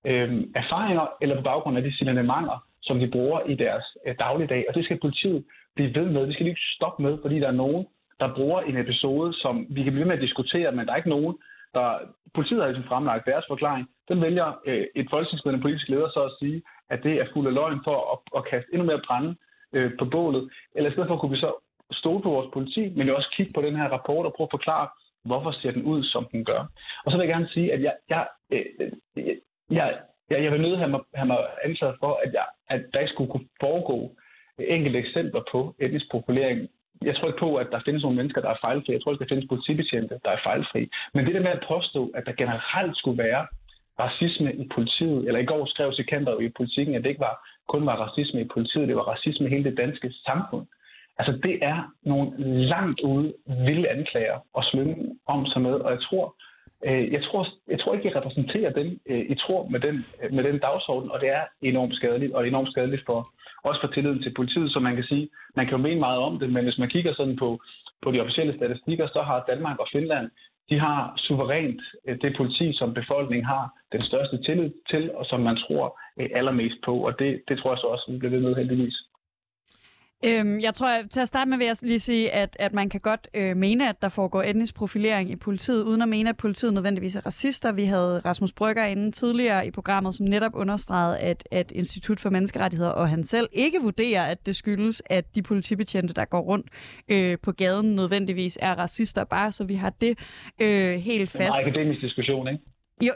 [0.09, 4.65] øh, erfaringer eller på baggrund af de signalementer, som de bruger i deres øh, dagligdag.
[4.69, 6.27] Og det skal politiet blive ved med.
[6.27, 7.85] Det skal de ikke stoppe med, fordi der er nogen,
[8.19, 11.15] der bruger en episode, som vi kan blive med at diskutere, men der er ikke
[11.17, 11.37] nogen,
[11.73, 11.87] der...
[12.33, 13.87] Politiet har ligesom fremlagt deres forklaring.
[14.09, 17.53] Den vælger øh, et folketingsmedlem politisk leder så at sige, at det er fuld af
[17.53, 19.35] løgn for at, at kaste endnu mere brænde
[19.73, 20.49] øh, på bålet.
[20.75, 21.51] Eller i stedet for kunne vi så
[21.91, 24.55] stole på vores politi, men jo også kigge på den her rapport og prøve at
[24.57, 24.87] forklare,
[25.29, 26.61] hvorfor ser den ud, som den gør.
[27.03, 28.65] Og så vil jeg gerne sige, at jeg, jeg, øh,
[29.17, 29.35] øh
[29.77, 29.87] jeg,
[30.29, 33.13] jeg, jeg, vil nødt have mig, have mig ansat for, at, jeg, at der ikke
[33.13, 33.97] skulle kunne foregå
[34.59, 36.59] enkelte eksempler på etnisk profilering.
[37.01, 38.93] Jeg tror ikke på, at der findes nogle mennesker, der er fejlfri.
[38.93, 40.89] Jeg tror ikke, der findes politibetjente, der er fejlfri.
[41.13, 43.47] Men det der med at påstå, at der generelt skulle være
[43.99, 47.35] racisme i politiet, eller i går skrev Sikander i politikken, at det ikke var
[47.67, 50.65] kun var racisme i politiet, det var racisme i hele det danske samfund.
[51.19, 52.27] Altså, det er nogle
[52.73, 56.35] langt ude vilde anklager at slynge om sig med, og jeg tror,
[56.87, 60.33] øh, jeg tror, jeg tror ikke, I repræsenterer dem øh, i tror med den, øh,
[60.33, 63.19] med den dagsorden, og det er enormt skadeligt, og enormt skadeligt for,
[63.63, 66.39] også for tilliden til politiet, så man kan sige, man kan jo mene meget om
[66.39, 67.59] det, men hvis man kigger sådan på,
[68.03, 70.29] på de officielle statistikker, så har Danmark og Finland,
[70.69, 75.39] de har suverænt øh, det politi, som befolkningen har den største tillid til, og som
[75.39, 78.41] man tror øh, allermest på, og det, det tror jeg så også, vi bliver ved
[78.41, 78.97] med heldigvis.
[80.25, 82.89] Øhm, jeg tror, at til at starte med vil jeg lige sige, at, at man
[82.89, 86.37] kan godt øh, mene, at der foregår etnisk profilering i politiet, uden at mene, at
[86.37, 87.71] politiet nødvendigvis er racister.
[87.71, 92.29] Vi havde Rasmus Brygger inden tidligere i programmet, som netop understregede, at, at Institut for
[92.29, 96.67] Menneskerettigheder og han selv ikke vurderer, at det skyldes, at de politibetjente, der går rundt
[97.09, 100.17] øh, på gaden, nødvendigvis er racister, bare så vi har det
[100.61, 101.41] øh, helt fast.
[101.41, 102.63] Det er en akademisk diskussion, ikke?
[103.07, 103.13] Jo,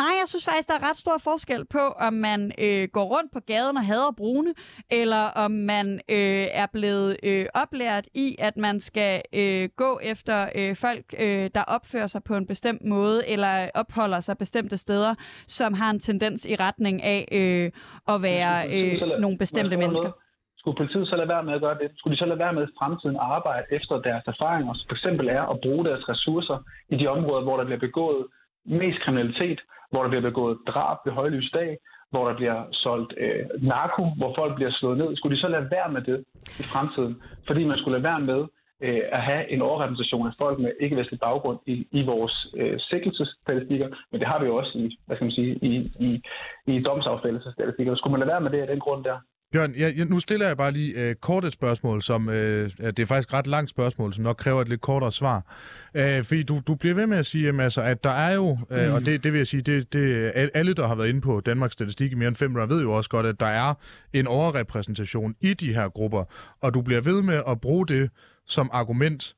[0.00, 3.32] nej, jeg synes faktisk, der er ret stor forskel på, om man øh, går rundt
[3.32, 4.54] på gaden og hader brune,
[4.90, 10.48] eller om man øh, er blevet øh, oplært i, at man skal øh, gå efter
[10.54, 15.14] øh, folk, øh, der opfører sig på en bestemt måde, eller opholder sig bestemte steder,
[15.46, 17.70] som har en tendens i retning af øh,
[18.14, 20.10] at være øh, nogle bestemte mennesker.
[20.58, 21.88] Skulle politiet så lade være med at gøre det?
[21.96, 24.96] Skulle de så lade være med i fremtiden at arbejde efter deres erfaringer, som for
[24.98, 26.58] eksempel er at bruge deres ressourcer
[26.92, 28.22] i de områder, hvor der bliver begået
[28.64, 29.60] mest kriminalitet,
[29.90, 31.78] hvor der bliver begået drab ved højlys dag,
[32.10, 35.16] hvor der bliver solgt øh, narko, hvor folk bliver slået ned.
[35.16, 36.24] Skulle de så lade være med det
[36.60, 37.22] i fremtiden?
[37.46, 38.40] Fordi man skulle lade være med
[38.86, 43.88] øh, at have en overrepræsentation af folk med ikke-vestlig baggrund i, i vores øh, sikkerhedsstatistikker,
[44.10, 45.72] men det har vi jo også i, hvad skal man sige, i,
[46.06, 46.22] i,
[46.66, 47.94] i domsaffældelsestatistikker.
[47.94, 49.18] Skulle man lade være med det af den grund der?
[49.52, 52.98] Bjørn, jeg, jeg, nu stiller jeg bare lige øh, kort et spørgsmål, som øh, det
[52.98, 55.56] er faktisk et ret langt spørgsmål, som nok kræver et lidt kortere svar.
[55.94, 58.58] Øh, fordi du, du bliver ved med at sige, jamen, altså, at der er jo,
[58.70, 58.94] øh, mm.
[58.94, 61.72] og det, det vil jeg sige, det, det, alle, der har været inde på Danmarks
[61.72, 63.74] Statistik i mere end fem år, ved jo også godt, at der er
[64.12, 66.24] en overrepræsentation i de her grupper,
[66.60, 68.10] og du bliver ved med at bruge det
[68.46, 69.34] som argument,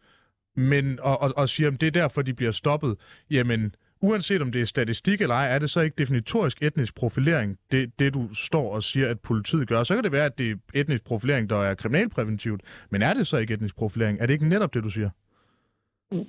[0.56, 2.96] men, og, og, og siger, at det er derfor, de bliver stoppet.
[3.30, 3.74] Jamen,
[4.08, 7.98] uanset om det er statistik eller ej, er det så ikke definitorisk etnisk profilering, det,
[7.98, 9.82] det du står og siger, at politiet gør.
[9.82, 13.26] Så kan det være, at det er etnisk profilering, der er kriminalpræventivt, men er det
[13.26, 14.18] så ikke etnisk profilering?
[14.20, 15.10] Er det ikke netop det, du siger?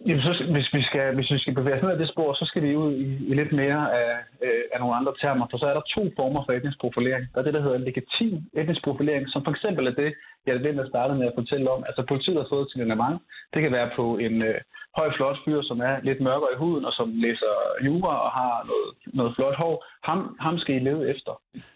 [0.08, 2.46] Jamen, så, hvis, vi skal, hvis vi skal bevæge os ned ad det spor, så
[2.46, 4.12] skal vi ud i, i lidt mere af,
[4.46, 7.24] øh, af nogle andre termer, for så er der to former for etnisk profilering.
[7.34, 10.14] Der er det, der hedder legitim etnisk profilering, som for eksempel er det,
[10.46, 11.84] jeg den, at startede med at fortælle om.
[11.88, 13.22] Altså politiet har fået et signalement.
[13.54, 14.60] Det kan være på en øh,
[14.98, 17.54] høj, flot fyr, som er lidt mørkere i huden, og som læser
[17.88, 18.90] jura og har noget,
[19.20, 19.76] noget flot hår.
[20.10, 21.34] Ham, ham skal I lede efter.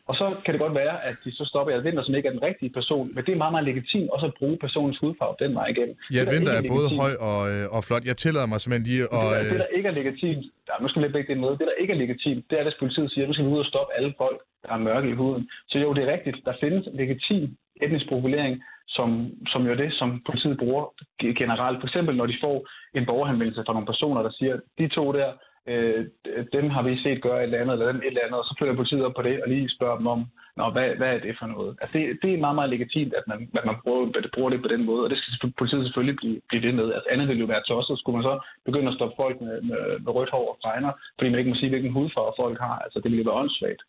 [0.09, 2.35] Og så kan det godt være, at de så stopper jeg Vinter, som ikke er
[2.37, 5.55] den rigtige person, men det er meget, meget legitimt også at bruge personens hudfarve den
[5.59, 5.95] vej igennem.
[6.13, 8.05] Ja, der Vinter er ikke både høj og, øh, og flot.
[8.09, 9.09] Jeg tillader mig simpelthen lige at...
[9.11, 11.51] det, der, det, Øh, der ikke er legitimt, der, nu skal vi lægge det med,
[11.59, 13.65] det, der ikke er legitimt, det er, hvis politiet siger, at nu skal vi ud
[13.65, 15.49] og stoppe alle folk, der er mørke i huden.
[15.69, 18.53] Så jo, det er rigtigt, der findes legitim etnisk profilering,
[18.97, 20.85] som, som jo er det, som politiet bruger
[21.41, 21.79] generelt.
[21.79, 22.67] For eksempel, når de får
[22.97, 25.29] en borgerhenvendelse fra nogle personer, der siger, de to der,
[25.67, 26.05] øh,
[26.53, 28.55] dem har vi set gøre et eller andet, eller dem et eller andet, og så
[28.59, 30.21] følger politiet op på det, og lige spørger dem om,
[30.59, 31.71] Nå, hvad, hvad er det for noget?
[31.81, 34.49] Altså, det, det er meget, meget legitimt, at man, at man bruger, at det bruger
[34.51, 36.87] det på den måde, og det skal politiet selvfølgelig blive, blive ved med.
[36.95, 37.99] Altså, andet ville jo være tosset.
[37.99, 38.35] Skulle man så
[38.67, 41.57] begynde at stoppe folk med, med, med rødt hår og fregner, fordi man ikke må
[41.59, 42.77] sige, hvilken hudfarve folk har?
[42.85, 43.81] Altså, det ville jo være åndssvagt.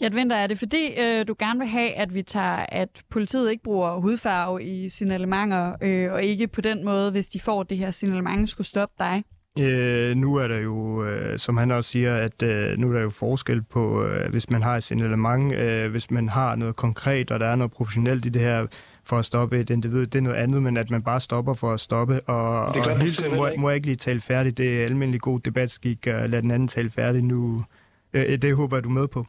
[0.00, 3.50] Ja, Vinter, er det fordi, øh, du gerne vil have, at vi tager, at politiet
[3.50, 7.78] ikke bruger hudfarve i signalementer, øh, og ikke på den måde, hvis de får det
[7.78, 9.24] her signalement, skulle stoppe dig?
[9.58, 13.00] Øh, nu er der jo, øh, som han også siger, at øh, nu er der
[13.00, 17.30] jo forskel på, øh, hvis man har et signalement, øh, hvis man har noget konkret,
[17.30, 18.66] og der er noget professionelt i det her
[19.04, 21.72] for at stoppe et individ, det er noget andet, men at man bare stopper for
[21.72, 24.58] at stoppe, og, Det og hele tiden må, må jeg ikke lige tale færdigt.
[24.58, 27.64] Det er almindelig god debatskik at lade den anden tale færdig nu.
[28.12, 29.26] Øh, det håber jeg, du er med på.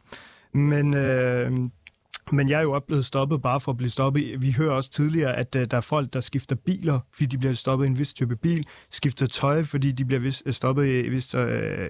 [0.52, 0.94] Men...
[0.94, 1.52] Øh,
[2.32, 4.42] men jeg er jo også blevet stoppet bare for at blive stoppet.
[4.42, 7.52] Vi hører også tidligere, at øh, der er folk, der skifter biler, fordi de bliver
[7.52, 8.66] stoppet i en vis type bil.
[8.90, 11.42] Skifter tøj, fordi de bliver vis, stoppet i hvis øh,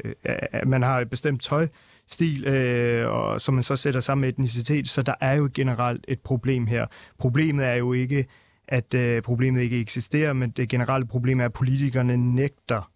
[0.04, 4.28] øh, øh, man har et bestemt tøjstil, øh, og som man så sætter sammen med
[4.28, 4.88] etnicitet.
[4.88, 6.86] Så der er jo generelt et problem her.
[7.18, 8.26] Problemet er jo ikke,
[8.68, 12.90] at øh, problemet ikke eksisterer, men det generelle problem er, at politikerne nægter,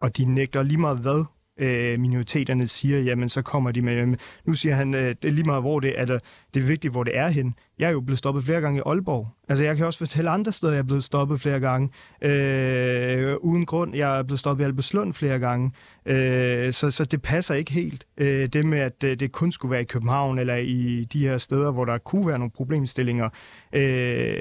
[0.00, 1.24] og de nægter lige meget hvad
[1.58, 5.32] øh, minoriteterne siger, jamen så kommer de med, jamen, nu siger han, øh, det er
[5.32, 6.18] lige meget hvor det er, altså,
[6.54, 7.54] det er vigtigt, hvor det er hen.
[7.78, 9.28] Jeg er jo blevet stoppet flere gange i Aalborg.
[9.48, 11.90] Altså jeg kan også fortælle andre steder, jeg er blevet stoppet flere gange.
[12.22, 15.72] Øh, uden grund, jeg er blevet stoppet i Albertslund flere gange.
[16.06, 18.06] Øh, så, så det passer ikke helt.
[18.16, 21.38] Øh, det med, at øh, det kun skulle være i København, eller i de her
[21.38, 23.28] steder, hvor der kunne være nogle problemstillinger.
[23.72, 24.38] Øh,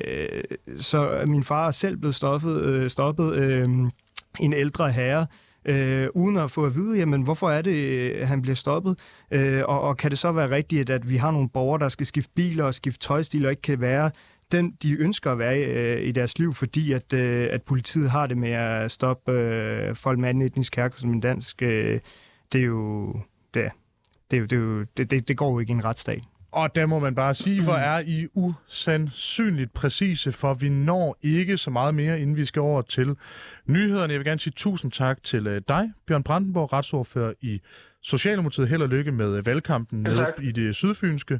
[0.80, 3.65] så min far er selv blevet stoppet, øh, stoppet øh,
[4.39, 5.28] en ældre herre,
[5.66, 8.99] øh, uden at få at vide, jamen, hvorfor er det, øh, han bliver stoppet,
[9.32, 12.05] øh, og, og kan det så være rigtigt, at vi har nogle borgere, der skal
[12.05, 14.12] skifte biler og skifte tøjstil, og ikke kan være
[14.51, 18.28] den, de ønsker at være øh, i deres liv, fordi at, øh, at politiet har
[18.28, 21.99] det med at stoppe øh, folk med anden etnisk herkomst som en dansk, øh,
[22.53, 23.14] det er jo,
[23.53, 23.70] det, er-
[24.32, 26.22] det, er jo, det, er jo det, det, det går jo ikke i en retsstat.
[26.51, 31.57] Og der må man bare sige, hvor er I usandsynligt præcise, for vi når ikke
[31.57, 33.15] så meget mere, inden vi skal over til
[33.65, 34.13] nyhederne.
[34.13, 37.61] Jeg vil gerne sige tusind tak til øh, dig, Bjørn Brandenborg, retsordfører i
[38.01, 38.67] Socialdemokratiet.
[38.67, 41.39] Held og lykke med øh, valgkampen Ja, nede i det sydfynske.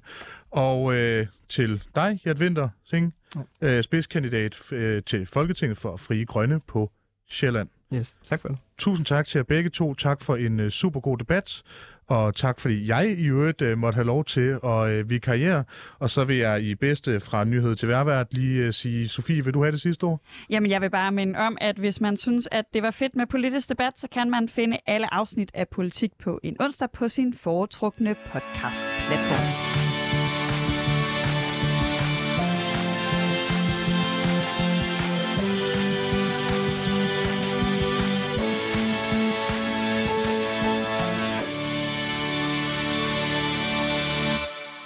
[0.51, 3.11] Og øh, til dig, Jert Winter Singh,
[3.61, 6.91] øh, spidskandidat øh, til Folketinget for Frie Grønne på
[7.29, 7.69] Sjælland.
[7.93, 8.57] Yes, tak for det.
[8.77, 9.93] Tusind tak til jer begge to.
[9.93, 11.63] Tak for en uh, super god debat.
[12.07, 15.63] Og tak fordi jeg i øvrigt øh, måtte have lov til at øh, vikariere.
[15.99, 19.53] Og så vil jeg i bedste fra nyhed til værvært lige øh, sige, Sofie, vil
[19.53, 20.21] du have det sidste ord?
[20.49, 23.25] Jamen, jeg vil bare minde om, at hvis man synes, at det var fedt med
[23.25, 27.33] politisk debat, så kan man finde alle afsnit af Politik på en onsdag på sin
[27.33, 29.86] foretrukne podcast-platform.